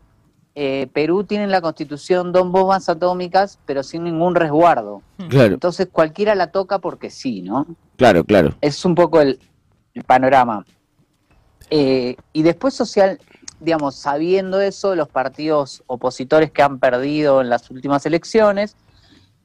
eh, 0.61 0.89
Perú 0.93 1.23
tiene 1.23 1.45
en 1.45 1.53
la 1.53 1.61
constitución 1.61 2.33
dos 2.33 2.51
bombas 2.51 2.89
atómicas, 2.89 3.61
pero 3.65 3.85
sin 3.85 4.03
ningún 4.03 4.35
resguardo. 4.35 5.03
Hmm. 5.17 5.29
Claro. 5.29 5.55
Entonces 5.55 5.87
cualquiera 5.87 6.35
la 6.35 6.49
toca 6.49 6.81
porque 6.81 7.11
sí, 7.11 7.43
¿no? 7.43 7.65
Claro, 7.97 8.25
claro. 8.25 8.57
Es 8.61 8.85
un 8.85 8.97
poco 8.97 9.21
el, 9.21 9.39
panorama. 10.05 10.67
Eh, 11.71 12.17
y 12.33 12.43
después 12.43 12.75
social, 12.75 13.21
digamos, 13.61 13.95
sabiendo 13.95 14.61
eso, 14.61 14.97
los 14.97 15.09
partidos 15.09 15.85
opositores 15.87 16.51
que 16.51 16.61
han 16.61 16.81
perdido 16.81 17.41
en 17.41 17.51
las 17.51 17.71
últimas 17.71 18.05
elecciones, 18.05 18.75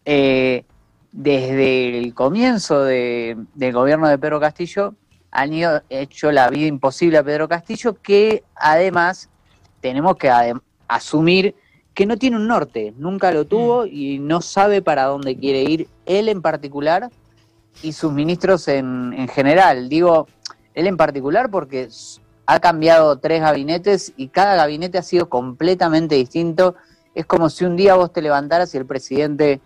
eh, 0.06 0.66
desde 1.12 2.00
el 2.00 2.16
comienzo 2.16 2.86
del 2.86 3.72
gobierno 3.72 4.08
de 4.08 4.18
Pedro 4.18 4.40
Castillo, 4.40 4.96
han 5.30 5.52
hecho 5.92 6.32
la 6.32 6.50
vida 6.50 6.66
imposible 6.66 7.20
a 7.20 7.24
Pedro 7.24 7.48
Castillo, 7.48 8.02
que 8.02 8.44
además 8.56 9.30
tenemos 9.80 10.16
que 10.16 10.32
asumir 10.96 11.56
que 11.94 12.06
no 12.06 12.18
tiene 12.18 12.38
un 12.38 12.48
norte, 12.48 12.94
nunca 12.98 13.32
lo 13.32 13.46
tuvo 13.46 13.86
mm. 13.86 13.90
y 13.92 14.20
no 14.20 14.42
sabe 14.42 14.82
para 14.82 15.06
dónde 15.06 15.38
quiere 15.38 15.64
ir 15.64 15.88
él 16.06 16.30
en 16.30 16.42
particular 16.42 17.10
y 17.82 17.94
sus 17.94 18.12
ministros 18.12 18.68
en, 18.68 19.14
en 19.14 19.28
general. 19.28 19.90
Digo, 19.90 20.28
él 20.74 20.88
en 20.88 20.98
particular 20.98 21.50
porque 21.50 21.90
ha 22.46 22.60
cambiado 22.60 23.18
tres 23.20 23.42
gabinetes 23.42 24.14
y 24.18 24.28
cada 24.28 24.56
gabinete 24.56 24.98
ha 24.98 25.04
sido 25.04 25.30
completamente 25.30 26.16
distinto. 26.16 26.76
Es 27.16 27.26
como 27.26 27.50
si 27.50 27.66
un 27.66 27.76
día 27.76 27.96
vos 27.96 28.12
te 28.12 28.22
levantaras 28.22 28.74
y 28.74 28.78
el 28.78 28.86
presidente, 28.86 29.62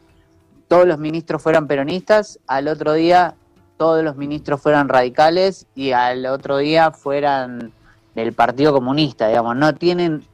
todos 0.67 0.86
los 0.86 1.00
ministros 1.00 1.41
fueran 1.41 1.67
peronistas, 1.67 2.39
al 2.46 2.67
otro 2.67 2.93
día 2.93 3.36
todos 3.77 4.03
los 4.03 4.17
ministros 4.17 4.60
fueran 4.60 4.89
radicales 4.89 5.67
y 5.75 5.91
al 5.91 6.25
otro 6.25 6.57
día 6.57 6.91
fueran 6.91 7.72
del 8.15 8.34
Partido 8.34 8.74
Comunista, 8.74 9.27
digamos, 9.27 9.55
no 9.55 9.75
tienen 9.75 10.25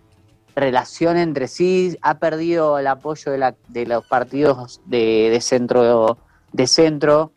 relación 0.55 1.17
entre 1.17 1.47
sí, 1.47 1.97
ha 2.01 2.19
perdido 2.19 2.77
el 2.77 2.87
apoyo 2.87 3.31
de, 3.31 3.37
la, 3.37 3.55
de 3.69 3.85
los 3.85 4.05
partidos 4.05 4.81
de, 4.85 5.37
centro, 5.41 6.17
de 6.51 6.67
centro 6.67 7.31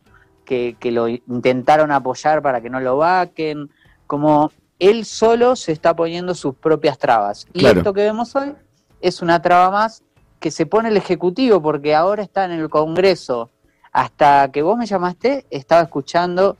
que, 0.45 0.77
lo 0.83 1.09
intentaron 1.09 1.91
apoyar 1.91 2.43
para 2.43 2.61
que 2.61 2.71
no 2.71 2.81
lo 2.81 2.99
vaquen, 2.99 3.71
como 4.07 4.51
él 4.79 5.05
solo 5.05 5.57
se 5.57 5.73
está 5.73 5.97
poniendo 5.97 6.35
sus 6.35 6.55
propias 6.55 6.99
trabas. 6.99 7.47
Y 7.53 7.67
esto 7.67 7.93
que 7.93 8.03
vemos 8.03 8.35
hoy 8.37 8.55
es 9.01 9.23
una 9.23 9.41
traba 9.41 9.71
más 9.71 10.03
que 10.39 10.51
se 10.51 10.67
pone 10.67 10.91
el 10.91 10.97
Ejecutivo, 10.97 11.63
porque 11.63 11.95
ahora 11.95 12.23
está 12.23 12.45
en 12.45 12.53
el 12.53 12.69
Congreso. 12.69 13.51
Hasta 13.93 14.51
que 14.53 14.63
vos 14.63 14.77
me 14.77 14.87
llamaste, 14.87 15.47
estaba 15.51 15.83
escuchando 15.83 16.57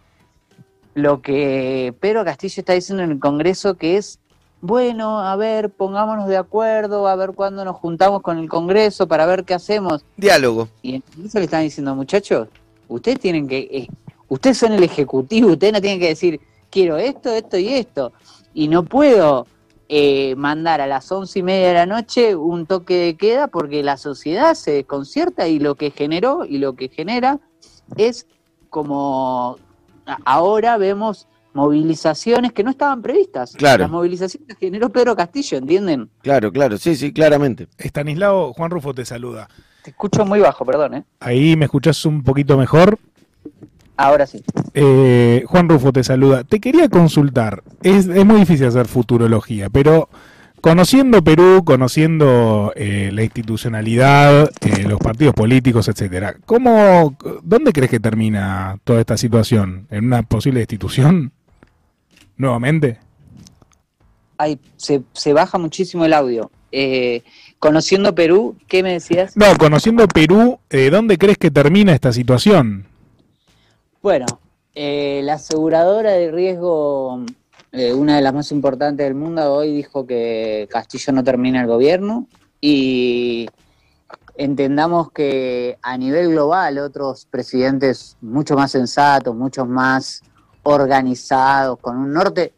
lo 0.95 1.21
que 1.21 1.95
Pedro 2.01 2.25
Castillo 2.25 2.63
está 2.63 2.73
diciendo 2.73 3.03
en 3.03 3.11
el 3.11 3.21
Congreso, 3.21 3.75
que 3.75 3.99
es 3.99 4.19
bueno, 4.67 5.21
a 5.21 5.37
ver, 5.37 5.71
pongámonos 5.71 6.29
de 6.29 6.37
acuerdo, 6.37 7.07
a 7.07 7.15
ver 7.17 7.33
cuándo 7.33 7.65
nos 7.65 7.77
juntamos 7.77 8.21
con 8.23 8.39
el 8.39 8.49
Congreso 8.49 9.07
para 9.07 9.25
ver 9.25 9.45
qué 9.45 9.55
hacemos. 9.55 10.05
Diálogo. 10.17 10.69
Y 10.83 11.03
eso 11.25 11.39
le 11.39 11.45
están 11.45 11.63
diciendo, 11.63 11.95
muchachos, 11.95 12.49
ustedes 12.89 13.21
tienen 13.21 13.47
que, 13.47 13.59
eh, 13.59 13.89
ustedes 14.29 14.59
son 14.59 14.73
el 14.73 14.83
Ejecutivo, 14.83 15.53
ustedes 15.53 15.73
no 15.73 15.81
tienen 15.81 16.01
que 16.01 16.09
decir, 16.09 16.41
quiero 16.71 16.97
esto, 16.97 17.31
esto 17.31 17.57
y 17.57 17.69
esto. 17.69 18.13
Y 18.53 18.69
no 18.69 18.85
puedo 18.85 19.47
eh, 19.89 20.35
mandar 20.37 20.81
a 20.81 20.89
las 20.89 21.13
once 21.13 21.39
y 21.39 21.43
media 21.45 21.69
de 21.69 21.75
la 21.75 21.87
noche 21.87 22.35
un 22.35 22.67
toque 22.67 22.95
de 22.95 23.17
queda 23.17 23.47
porque 23.47 23.85
la 23.85 23.97
sociedad 23.97 24.55
se 24.55 24.73
desconcierta 24.73 25.47
y 25.47 25.61
lo 25.61 25.77
que 25.77 25.93
generó 25.93 26.45
y 26.45 26.59
lo 26.59 26.75
que 26.75 26.89
genera 26.89 27.39
es 27.97 28.27
como 28.69 29.59
ahora 30.25 30.77
vemos 30.77 31.29
movilizaciones 31.57 32.53
que 32.53 32.63
no 32.63 32.71
estaban 32.71 33.03
previstas. 33.03 33.55
Claro. 33.57 33.83
Las 33.83 33.91
movilizaciones 33.91 34.57
generó 34.59 34.91
Pedro 34.91 35.17
Castillo, 35.17 35.59
¿entienden? 35.59 36.11
Claro, 36.23 36.53
claro, 36.53 36.77
sí, 36.79 36.95
sí, 36.95 37.13
claramente. 37.13 37.67
Estanislao, 37.79 38.53
Juan 38.53 38.71
Rufo 38.71 38.95
te 38.95 39.05
saluda. 39.05 39.49
Te 39.83 39.91
escucho 39.91 40.25
muy 40.25 40.39
bajo, 40.39 40.65
perdón, 40.65 40.95
¿eh? 40.95 41.05
Ahí 41.19 41.57
me 41.57 41.65
escuchás 41.65 42.05
un 42.05 42.23
poquito 42.23 42.59
mejor. 42.59 42.99
Ahora 43.97 44.27
sí. 44.27 44.45
Eh, 44.75 45.45
Juan 45.47 45.69
Rufo 45.69 45.93
te 45.93 46.05
saluda. 46.05 46.45
Te 46.45 46.61
quería 46.61 46.89
consultar. 46.89 47.63
Es, 47.83 48.07
muy 48.07 48.41
difícil 48.41 48.67
hacer 48.67 48.87
futurología, 48.87 49.71
pero 49.71 50.11
conociendo 50.61 51.25
Perú, 51.25 51.63
conociendo 51.65 52.73
eh, 52.77 53.11
la 53.15 53.23
institucionalidad, 53.23 54.51
eh, 54.61 54.83
los 54.83 54.99
partidos 54.99 55.35
políticos, 55.35 55.89
etcétera, 55.89 56.37
¿cómo, 56.45 57.17
dónde 57.43 57.73
crees 57.73 57.91
que 57.91 58.01
termina 58.01 58.79
toda 58.85 59.01
esta 59.01 59.17
situación? 59.17 59.87
¿En 59.91 60.05
una 60.05 60.23
posible 60.23 60.61
destitución? 60.61 61.33
¿Nuevamente? 62.37 62.99
Ay, 64.39 64.59
se, 64.77 65.03
se 65.13 65.33
baja 65.33 65.59
muchísimo 65.59 66.05
el 66.05 66.13
audio. 66.13 66.51
conociendo 67.59 68.15
Perú, 68.15 68.57
¿qué 68.69 68.83
me 68.83 68.93
decías? 68.93 69.37
No, 69.37 69.47
conociendo 69.59 70.07
Perú, 70.09 70.59
¿dónde 70.91 71.17
crees 71.17 71.39
que 71.39 71.51
termina 71.51 71.95
esta 71.95 72.13
situación? 72.13 72.87
Bueno, 74.03 74.27
eh, 74.79 75.23
la 75.25 75.33
aseguradora 75.33 76.13
de 76.13 76.31
riesgo, 76.31 77.25
eh, 77.73 77.95
una 77.95 78.17
de 78.17 78.23
las 78.23 78.35
más 78.35 78.53
importantes 78.53 79.07
del 79.07 79.15
mundo, 79.15 79.55
hoy 79.55 79.75
dijo 79.75 80.07
que 80.07 80.69
Castillo 80.71 81.15
no 81.15 81.25
termina 81.25 81.63
el 81.63 81.67
gobierno 81.67 82.29
y 82.61 83.49
entendamos 84.37 85.11
que 85.13 85.79
a 85.81 85.97
nivel 85.97 86.29
global 86.29 86.77
otros 86.77 87.25
presidentes 87.25 88.19
mucho 88.21 88.55
más 88.55 88.71
sensatos, 88.71 89.35
mucho 89.35 89.65
más 89.65 90.23
organizados, 90.67 91.79
con 91.81 91.97
un 91.97 92.13
norte, 92.13 92.53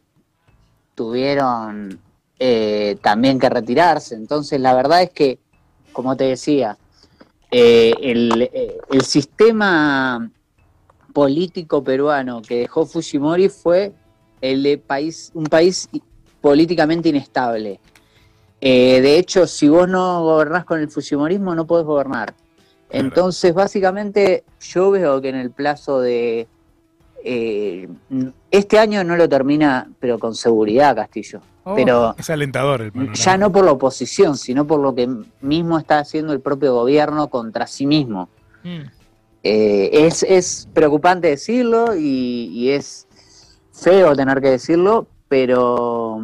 tuvieron 0.94 1.98
eh, 2.38 2.96
también 3.02 3.38
que 3.38 3.48
retirarse. 3.48 4.14
Entonces, 4.14 4.60
la 4.60 4.74
verdad 4.74 5.02
es 5.02 5.10
que, 5.10 5.38
como 5.92 6.16
te 6.16 6.24
decía, 6.24 6.76
el, 7.50 8.50
el 8.90 9.02
sistema 9.02 10.30
político 11.12 11.82
peruano 11.82 12.42
que 12.42 12.60
dejó 12.60 12.86
Fujimori 12.86 13.48
fue 13.48 13.92
el 14.40 14.62
de 14.62 14.78
país, 14.78 15.30
un 15.34 15.44
país 15.44 15.88
políticamente 16.40 17.08
inestable. 17.08 17.80
Eh, 18.60 19.00
de 19.00 19.18
hecho, 19.18 19.46
si 19.46 19.68
vos 19.68 19.88
no 19.88 20.22
gobernás 20.22 20.64
con 20.64 20.80
el 20.80 20.90
Fujimorismo, 20.90 21.54
no 21.54 21.66
podés 21.66 21.86
gobernar. 21.86 22.34
Entonces, 22.90 23.54
básicamente, 23.54 24.44
yo 24.60 24.90
veo 24.90 25.20
que 25.20 25.28
en 25.28 25.36
el 25.36 25.50
plazo 25.50 26.00
de... 26.00 26.48
Eh, 27.30 27.86
este 28.50 28.78
año 28.78 29.04
no 29.04 29.14
lo 29.14 29.28
termina, 29.28 29.86
pero 30.00 30.18
con 30.18 30.34
seguridad 30.34 30.96
Castillo. 30.96 31.42
Oh, 31.64 31.74
pero 31.74 32.14
es 32.18 32.30
alentador 32.30 32.80
el 32.80 33.12
Ya 33.12 33.36
no 33.36 33.52
por 33.52 33.66
la 33.66 33.72
oposición, 33.72 34.38
sino 34.38 34.66
por 34.66 34.80
lo 34.80 34.94
que 34.94 35.06
mismo 35.42 35.78
está 35.78 35.98
haciendo 35.98 36.32
el 36.32 36.40
propio 36.40 36.72
gobierno 36.72 37.28
contra 37.28 37.66
sí 37.66 37.86
mismo. 37.86 38.30
Mm. 38.64 38.80
Eh, 39.42 39.90
es, 39.92 40.22
es, 40.22 40.68
preocupante 40.72 41.28
decirlo 41.28 41.94
y, 41.94 42.70
es 42.70 43.06
feo 43.72 44.16
tener 44.16 44.40
que 44.40 44.48
decirlo, 44.48 45.06
pero 45.28 46.22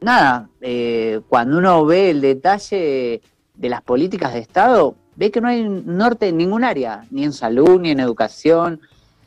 nada, 0.00 0.48
eh, 0.60 1.22
cuando 1.28 1.58
uno 1.58 1.84
ve 1.84 2.10
el 2.10 2.20
detalle 2.20 3.20
de 3.54 3.68
las 3.68 3.82
políticas 3.82 4.32
de 4.32 4.38
Estado, 4.38 4.94
ve 5.16 5.32
que 5.32 5.40
no 5.40 5.48
hay 5.48 5.64
norte 5.64 6.28
en 6.28 6.36
ningún 6.36 6.62
área, 6.62 7.04
ni 7.10 7.24
en 7.24 7.32
salud, 7.32 7.80
ni 7.80 7.90
en 7.90 7.98
educación. 7.98 8.80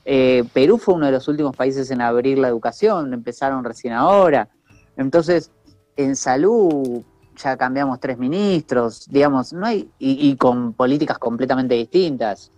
Eh, 0.10 0.46
Perú 0.54 0.78
fue 0.78 0.96
uno 0.96 1.08
de 1.08 1.12
los 1.12 1.28
últimos 1.28 1.54
países 1.54 1.92
en 1.92 2.00
abrir 2.02 2.38
la 2.38 2.48
educación, 2.48 3.14
empezaron 3.14 3.64
recién 3.66 3.94
ahora. 3.94 4.48
Entonces, 4.96 5.52
en 5.98 6.16
salud 6.16 7.02
ya 7.36 7.58
cambiamos 7.58 8.00
tres 8.00 8.18
ministros, 8.18 9.06
digamos, 9.10 9.52
no 9.52 9.66
hay, 9.66 9.90
y 10.00 10.36
con 10.38 10.72
políticas 10.74 11.18
completamente 11.20 11.76
distintas. 11.76 12.52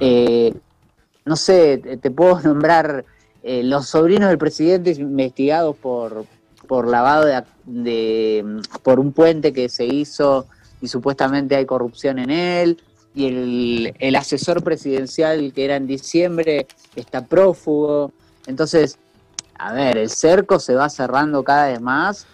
Eh, 0.00 0.54
no 1.24 1.36
sé, 1.36 1.98
te, 2.00 2.10
puedo 2.10 2.40
nombrar 2.44 3.04
eh, 3.42 3.62
los 3.62 3.86
sobrinos 3.86 4.28
del 4.28 4.38
presidente 4.38 4.92
investigados 4.92 5.76
por, 5.76 6.24
por 6.66 6.88
lavado 6.88 7.26
de, 7.64 8.62
por 8.82 8.98
un 8.98 9.12
puente 9.12 9.52
que 9.52 9.68
se 9.68 9.84
hizo 9.84 10.46
y 10.80 10.88
supuestamente 10.88 11.56
hay 11.56 11.66
corrupción 11.66 12.18
en 12.18 12.30
él 12.30 12.82
y 13.14 13.26
el, 13.26 13.94
el 13.98 14.16
asesor 14.16 14.62
presidencial 14.62 15.52
que 15.52 15.64
era 15.64 15.76
en 15.76 15.86
diciembre 15.86 16.66
está 16.96 17.24
prófugo. 17.24 18.12
Entonces, 18.46 18.98
a 19.56 19.72
ver, 19.72 19.96
el 19.96 20.10
cerco 20.10 20.58
se 20.58 20.74
va 20.74 20.88
cerrando 20.88 21.44
cada 21.44 21.68
vez 21.68 21.80
más 21.80 22.26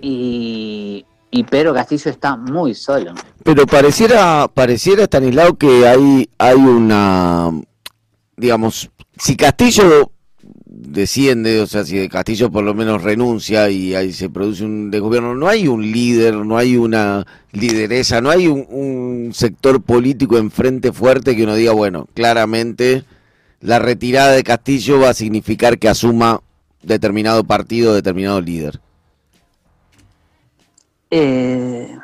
y, 0.00 1.04
y 1.30 1.44
Castillo 1.44 2.10
está 2.10 2.36
muy 2.36 2.74
solo. 2.74 3.14
Pero 3.42 3.66
pareciera, 3.66 4.48
pareciera 4.52 5.04
Stanislao 5.04 5.56
que 5.56 5.86
hay, 5.86 6.30
hay 6.38 6.56
una, 6.56 7.50
digamos, 8.36 8.90
si 9.18 9.36
Castillo 9.36 10.10
desciende, 10.86 11.60
o 11.60 11.66
sea, 11.66 11.84
si 11.84 12.08
Castillo 12.08 12.50
por 12.50 12.64
lo 12.64 12.74
menos 12.74 13.02
renuncia 13.02 13.70
y 13.70 13.94
ahí 13.94 14.12
se 14.12 14.28
produce 14.28 14.64
un 14.64 14.90
desgobierno, 14.90 15.34
no 15.34 15.48
hay 15.48 15.68
un 15.68 15.82
líder, 15.90 16.34
no 16.34 16.56
hay 16.56 16.76
una 16.76 17.26
lideresa, 17.52 18.20
no 18.20 18.30
hay 18.30 18.48
un, 18.48 18.66
un 18.68 19.34
sector 19.34 19.82
político 19.82 20.38
enfrente 20.38 20.92
fuerte 20.92 21.34
que 21.34 21.44
uno 21.44 21.54
diga, 21.54 21.72
bueno, 21.72 22.06
claramente 22.14 23.04
la 23.60 23.78
retirada 23.78 24.32
de 24.32 24.44
Castillo 24.44 25.00
va 25.00 25.10
a 25.10 25.14
significar 25.14 25.78
que 25.78 25.88
asuma 25.88 26.40
determinado 26.82 27.44
partido, 27.44 27.94
determinado 27.94 28.40
líder. 28.40 28.80
Eh, 31.10 31.96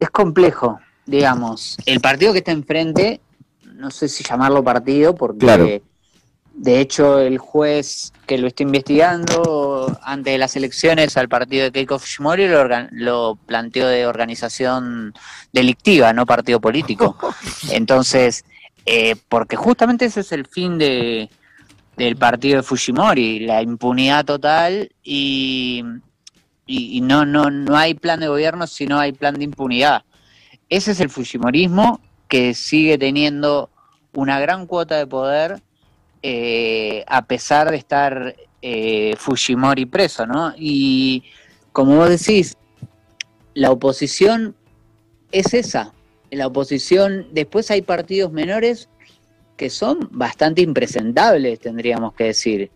es 0.00 0.10
complejo, 0.10 0.80
digamos. 1.06 1.76
El 1.86 2.00
partido 2.00 2.32
que 2.32 2.38
está 2.38 2.52
enfrente, 2.52 3.20
no 3.74 3.90
sé 3.90 4.08
si 4.08 4.24
llamarlo 4.24 4.64
partido, 4.64 5.14
porque 5.14 5.82
de 6.54 6.80
hecho 6.80 7.18
el 7.18 7.38
juez 7.38 8.12
que 8.26 8.38
lo 8.38 8.46
está 8.46 8.62
investigando 8.62 9.98
antes 10.02 10.32
de 10.32 10.38
las 10.38 10.56
elecciones 10.56 11.16
al 11.16 11.28
partido 11.28 11.64
de 11.64 11.72
Keiko 11.72 11.98
Fujimori 11.98 12.48
lo, 12.48 12.66
lo 12.92 13.38
planteó 13.46 13.88
de 13.88 14.06
organización 14.06 15.12
delictiva, 15.52 16.12
no 16.12 16.26
partido 16.26 16.60
político. 16.60 17.16
Entonces, 17.70 18.44
eh, 18.86 19.16
porque 19.28 19.56
justamente 19.56 20.06
ese 20.06 20.20
es 20.20 20.32
el 20.32 20.46
fin 20.46 20.78
de, 20.78 21.28
del 21.96 22.16
partido 22.16 22.58
de 22.58 22.62
Fujimori, 22.62 23.40
la 23.40 23.60
impunidad 23.60 24.24
total 24.24 24.90
y 25.02 25.84
y, 26.66 27.00
no, 27.02 27.26
no, 27.26 27.50
no 27.50 27.76
hay 27.76 27.94
plan 27.94 28.20
de 28.20 28.28
gobierno, 28.28 28.66
sino 28.66 28.98
hay 28.98 29.12
plan 29.12 29.34
de 29.34 29.44
impunidad. 29.44 30.04
Ese 30.68 30.92
es 30.92 31.00
el 31.00 31.10
Fujimorismo 31.10 32.00
que 32.28 32.54
sigue 32.54 32.96
teniendo 32.96 33.70
una 34.12 34.40
gran 34.40 34.66
cuota 34.66 34.96
de 34.96 35.06
poder 35.06 35.62
eh, 36.26 37.04
a 37.06 37.26
pesar 37.26 37.70
de 37.70 37.76
estar 37.76 38.34
eh, 38.62 39.14
Fujimori 39.18 39.84
preso, 39.84 40.26
¿no? 40.26 40.54
Y 40.56 41.22
como 41.70 41.96
vos 41.96 42.08
decís, 42.08 42.56
la 43.52 43.70
oposición 43.70 44.56
es 45.32 45.52
esa. 45.52 45.92
La 46.30 46.46
oposición, 46.46 47.26
después 47.32 47.70
hay 47.70 47.82
partidos 47.82 48.32
menores 48.32 48.88
que 49.58 49.68
son 49.68 50.08
bastante 50.12 50.62
impresentables, 50.62 51.60
tendríamos 51.60 52.14
que 52.14 52.24
decir. 52.24 52.70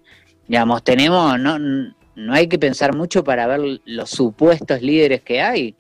Digamos, 0.47 0.85
tenemos, 0.85 1.41
no, 1.41 1.59
no 1.59 2.35
hay 2.35 2.49
que 2.49 2.59
pensar 2.59 2.95
mucho 2.95 3.25
para 3.25 3.47
ver 3.47 3.81
los 3.87 4.11
supuestos 4.11 4.83
líderes 4.83 5.23
que 5.23 5.41
hay. 5.41 5.75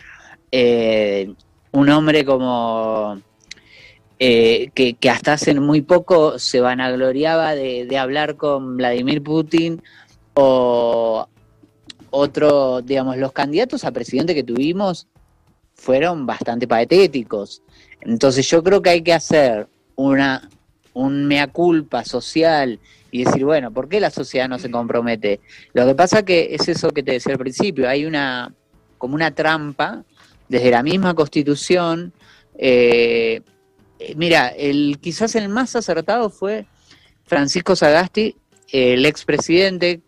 Eh, 0.50 1.34
un 1.72 1.90
hombre 1.90 2.24
como 2.24 3.20
eh, 4.18 4.70
que, 4.74 4.96
hasta 5.10 5.34
hace 5.34 5.54
muy 5.54 5.82
poco 5.82 6.38
se 6.38 6.60
vanagloriaba 6.60 7.54
de, 7.54 7.98
hablar 7.98 8.36
con 8.36 8.76
Vladimir 8.76 9.22
Putin 9.22 9.82
o 10.34 11.28
otro, 12.10 12.82
digamos, 12.82 13.16
los 13.16 13.32
candidatos 13.32 13.84
a 13.84 13.92
presidente 13.92 14.34
que 14.34 14.42
tuvimos 14.42 15.06
fueron 15.74 16.26
bastante 16.26 16.66
patéticos. 16.66 17.62
Entonces 18.00 18.48
yo 18.48 18.62
creo 18.62 18.82
que 18.82 18.90
hay 18.90 19.02
que 19.02 19.14
hacer 19.14 19.68
una 19.94 20.48
un 20.94 21.26
mea 21.26 21.46
culpa 21.46 22.04
social 22.04 22.80
y 23.12 23.24
decir, 23.24 23.44
bueno, 23.44 23.70
¿por 23.70 23.88
qué 23.88 24.00
la 24.00 24.10
sociedad 24.10 24.48
no 24.48 24.58
se 24.58 24.70
compromete? 24.70 25.40
Lo 25.72 25.86
que 25.86 25.94
pasa 25.94 26.24
que 26.24 26.54
es 26.54 26.68
eso 26.68 26.90
que 26.90 27.04
te 27.04 27.12
decía 27.12 27.34
al 27.34 27.38
principio, 27.38 27.88
hay 27.88 28.04
una 28.04 28.52
como 28.98 29.14
una 29.14 29.30
trampa 29.30 30.04
desde 30.48 30.72
la 30.72 30.82
misma 30.82 31.14
constitución. 31.14 32.12
Eh, 32.58 33.42
mira, 34.16 34.48
el, 34.48 34.98
quizás 35.00 35.34
el 35.34 35.48
más 35.48 35.76
acertado 35.76 36.30
fue 36.30 36.66
Francisco 37.24 37.76
Sagasti 37.76 38.36
el 38.70 39.06
expresidente, 39.06 40.02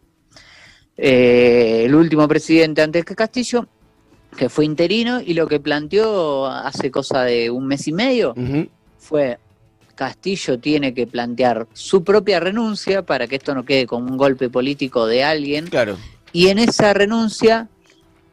eh, 0.97 1.83
el 1.87 1.95
último 1.95 2.29
presidente 2.29 2.83
antes 2.83 3.05
que 3.05 3.15
Castillo, 3.15 3.67
que 4.37 4.49
fue 4.49 4.65
interino, 4.65 5.21
y 5.21 5.35
lo 5.35 5.47
que 5.49 5.61
planteó 5.61 6.47
hace 6.47 6.91
cosa 6.91 7.23
de 7.25 7.51
un 7.51 7.67
mes 7.67 7.89
y 7.89 7.93
medio 7.93 8.35
fue 8.99 9.39
Castillo 9.95 10.59
tiene 10.59 10.95
que 10.95 11.07
plantear 11.07 11.67
su 11.73 12.05
propia 12.05 12.41
renuncia 12.41 13.03
para 13.03 13.27
que 13.27 13.37
esto 13.37 13.55
no 13.55 13.65
quede 13.65 13.87
como 13.87 14.11
un 14.11 14.17
golpe 14.17 14.49
político 14.49 15.07
de 15.07 15.25
alguien. 15.25 15.67
Claro. 15.67 15.99
Y 16.33 16.49
en 16.49 16.59
esa 16.59 16.95
renuncia, 16.95 17.69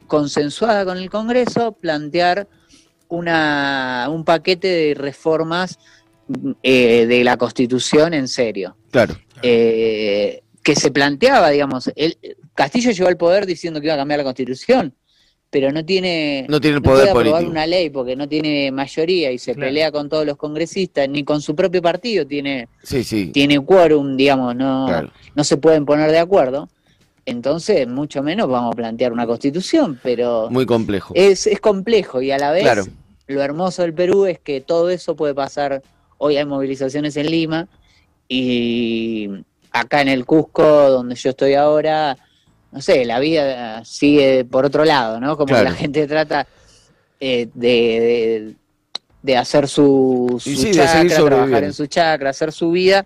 consensuada 0.05 0.85
con 0.85 0.97
el 0.97 1.09
Congreso, 1.09 1.71
plantear 1.73 2.47
una, 3.09 4.07
un 4.09 4.23
paquete 4.23 4.67
de 4.67 4.93
reformas 4.93 5.79
eh, 6.63 7.05
de 7.05 7.23
la 7.23 7.37
Constitución 7.37 8.13
en 8.13 8.27
serio. 8.27 8.75
Claro. 8.91 9.17
Eh, 9.41 10.41
que 10.63 10.75
se 10.75 10.91
planteaba, 10.91 11.49
digamos, 11.49 11.91
el, 11.95 12.17
Castillo 12.53 12.91
llegó 12.91 13.07
al 13.07 13.17
poder 13.17 13.45
diciendo 13.45 13.79
que 13.79 13.87
iba 13.87 13.93
a 13.93 13.97
cambiar 13.97 14.19
la 14.19 14.23
Constitución 14.25 14.93
pero 15.49 15.71
no 15.71 15.85
tiene, 15.85 16.45
no 16.49 16.59
tiene 16.59 16.77
el 16.77 16.83
poder 16.83 17.11
puede 17.11 17.29
aprobar 17.29 17.45
una 17.45 17.65
ley 17.65 17.89
porque 17.89 18.15
no 18.15 18.27
tiene 18.27 18.71
mayoría 18.71 19.31
y 19.31 19.37
se 19.37 19.55
pelea 19.55 19.91
con 19.91 20.09
todos 20.09 20.25
los 20.25 20.35
congresistas, 20.35 21.07
ni 21.07 21.23
con 21.23 21.41
su 21.41 21.55
propio 21.55 21.81
partido 21.81 22.27
tiene, 22.27 22.67
tiene 23.31 23.59
quórum, 23.63 24.17
digamos, 24.17 24.55
no, 24.55 24.87
no 25.35 25.43
se 25.43 25.57
pueden 25.57 25.85
poner 25.85 26.11
de 26.11 26.19
acuerdo. 26.19 26.69
Entonces, 27.27 27.85
mucho 27.89 28.23
menos 28.23 28.47
vamos 28.47 28.71
a 28.71 28.75
plantear 28.77 29.11
una 29.11 29.27
constitución, 29.27 29.99
pero... 30.01 30.47
Muy 30.49 30.65
complejo. 30.65 31.13
Es, 31.13 31.45
es 31.45 31.59
complejo 31.59 32.21
y 32.21 32.31
a 32.31 32.37
la 32.37 32.51
vez 32.51 32.89
lo 33.27 33.41
hermoso 33.41 33.81
del 33.81 33.93
Perú 33.93 34.25
es 34.25 34.39
que 34.39 34.61
todo 34.61 34.89
eso 34.89 35.17
puede 35.17 35.35
pasar, 35.35 35.81
hoy 36.19 36.37
hay 36.37 36.45
movilizaciones 36.45 37.17
en 37.17 37.29
Lima 37.29 37.67
y 38.29 39.29
acá 39.73 40.01
en 40.01 40.07
el 40.07 40.25
Cusco, 40.25 40.63
donde 40.63 41.15
yo 41.15 41.31
estoy 41.31 41.55
ahora, 41.55 42.17
no 42.71 42.81
sé, 42.81 43.03
la 43.03 43.19
vida 43.19 43.83
sigue 43.83 44.45
por 44.45 44.63
otro 44.63 44.85
lado, 44.85 45.19
¿no? 45.19 45.35
Como 45.35 45.53
la 45.53 45.73
gente 45.73 46.07
trata 46.07 46.47
eh, 47.19 47.49
de, 47.53 48.55
de, 49.21 49.37
hacer 49.37 49.67
su, 49.67 50.37
su 50.39 50.71
chakra, 50.71 51.25
trabajar 51.25 51.65
en 51.65 51.73
su 51.73 51.87
chakra, 51.87 52.29
hacer 52.29 52.53
su 52.53 52.71
vida, 52.71 53.05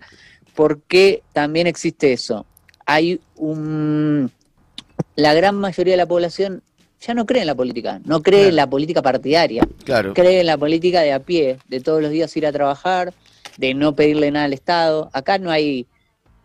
porque 0.54 1.24
también 1.32 1.66
existe 1.66 2.12
eso. 2.12 2.46
Hay 2.86 3.20
un... 3.36 4.30
La 5.16 5.34
gran 5.34 5.56
mayoría 5.56 5.94
de 5.94 5.98
la 5.98 6.06
población 6.06 6.62
ya 7.00 7.14
no 7.14 7.26
cree 7.26 7.42
en 7.42 7.48
la 7.48 7.54
política, 7.54 8.00
no 8.04 8.22
cree 8.22 8.48
en 8.48 8.56
la 8.56 8.68
política 8.68 9.02
partidaria, 9.02 9.66
claro. 9.84 10.14
cree 10.14 10.40
en 10.40 10.46
la 10.46 10.56
política 10.56 11.00
de 11.00 11.12
a 11.12 11.20
pie, 11.20 11.58
de 11.68 11.80
todos 11.80 12.00
los 12.00 12.10
días 12.10 12.34
ir 12.36 12.46
a 12.46 12.52
trabajar, 12.52 13.12
de 13.58 13.74
no 13.74 13.94
pedirle 13.94 14.30
nada 14.30 14.46
al 14.46 14.52
Estado. 14.52 15.10
Acá 15.12 15.38
no 15.38 15.50
hay 15.50 15.86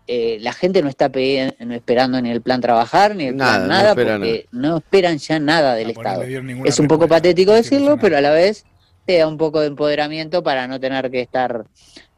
eh, 0.10 0.38
la 0.40 0.54
gente 0.54 0.82
no 0.82 0.88
está 0.88 1.12
esperando 1.14 2.22
ni 2.22 2.32
el 2.32 2.42
plan 2.42 2.62
trabajar 2.62 3.14
ni 3.14 3.26
el 3.26 3.36
plan 3.36 3.68
nada, 3.68 3.94
porque 3.94 4.48
no 4.52 4.78
esperan 4.78 5.18
ya 5.18 5.38
nada 5.38 5.76
del 5.76 5.90
Estado. 5.90 6.24
Es 6.64 6.80
un 6.80 6.88
poco 6.88 7.10
patético 7.10 7.52
decirlo, 7.52 7.98
pero 8.00 8.18
a 8.18 8.22
la 8.22 8.32
vez 8.32 8.66
te 9.06 9.18
da 9.18 9.28
un 9.28 9.38
poco 9.38 9.60
de 9.60 9.68
empoderamiento 9.68 10.44
para 10.44 10.66
no 10.66 10.80
tener 10.80 11.12
que 11.12 11.20
estar 11.20 11.66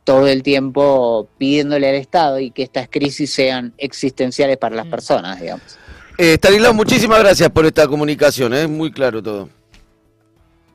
todo 0.09 0.25
el 0.25 0.41
tiempo 0.41 1.29
pidiéndole 1.37 1.87
al 1.87 1.93
Estado 1.93 2.39
y 2.39 2.49
que 2.49 2.63
estas 2.63 2.89
crisis 2.89 3.31
sean 3.31 3.75
existenciales 3.77 4.57
para 4.57 4.75
las 4.75 4.87
mm. 4.87 4.89
personas, 4.89 5.39
digamos. 5.39 5.77
Eh, 6.17 6.33
Stanislao, 6.33 6.73
muchísimas 6.73 7.19
gracias 7.19 7.47
por 7.51 7.63
esta 7.67 7.87
comunicación, 7.87 8.55
es 8.55 8.65
¿eh? 8.65 8.67
muy 8.67 8.91
claro 8.91 9.21
todo. 9.21 9.49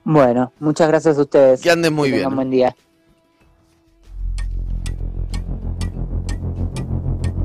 Bueno, 0.05 0.53
muchas 0.61 0.87
gracias 0.87 1.19
a 1.19 1.23
ustedes. 1.23 1.61
Que 1.61 1.69
anden 1.73 1.93
muy 1.93 2.13
bien. 2.13 2.33
buen 2.33 2.49
día. 2.49 2.77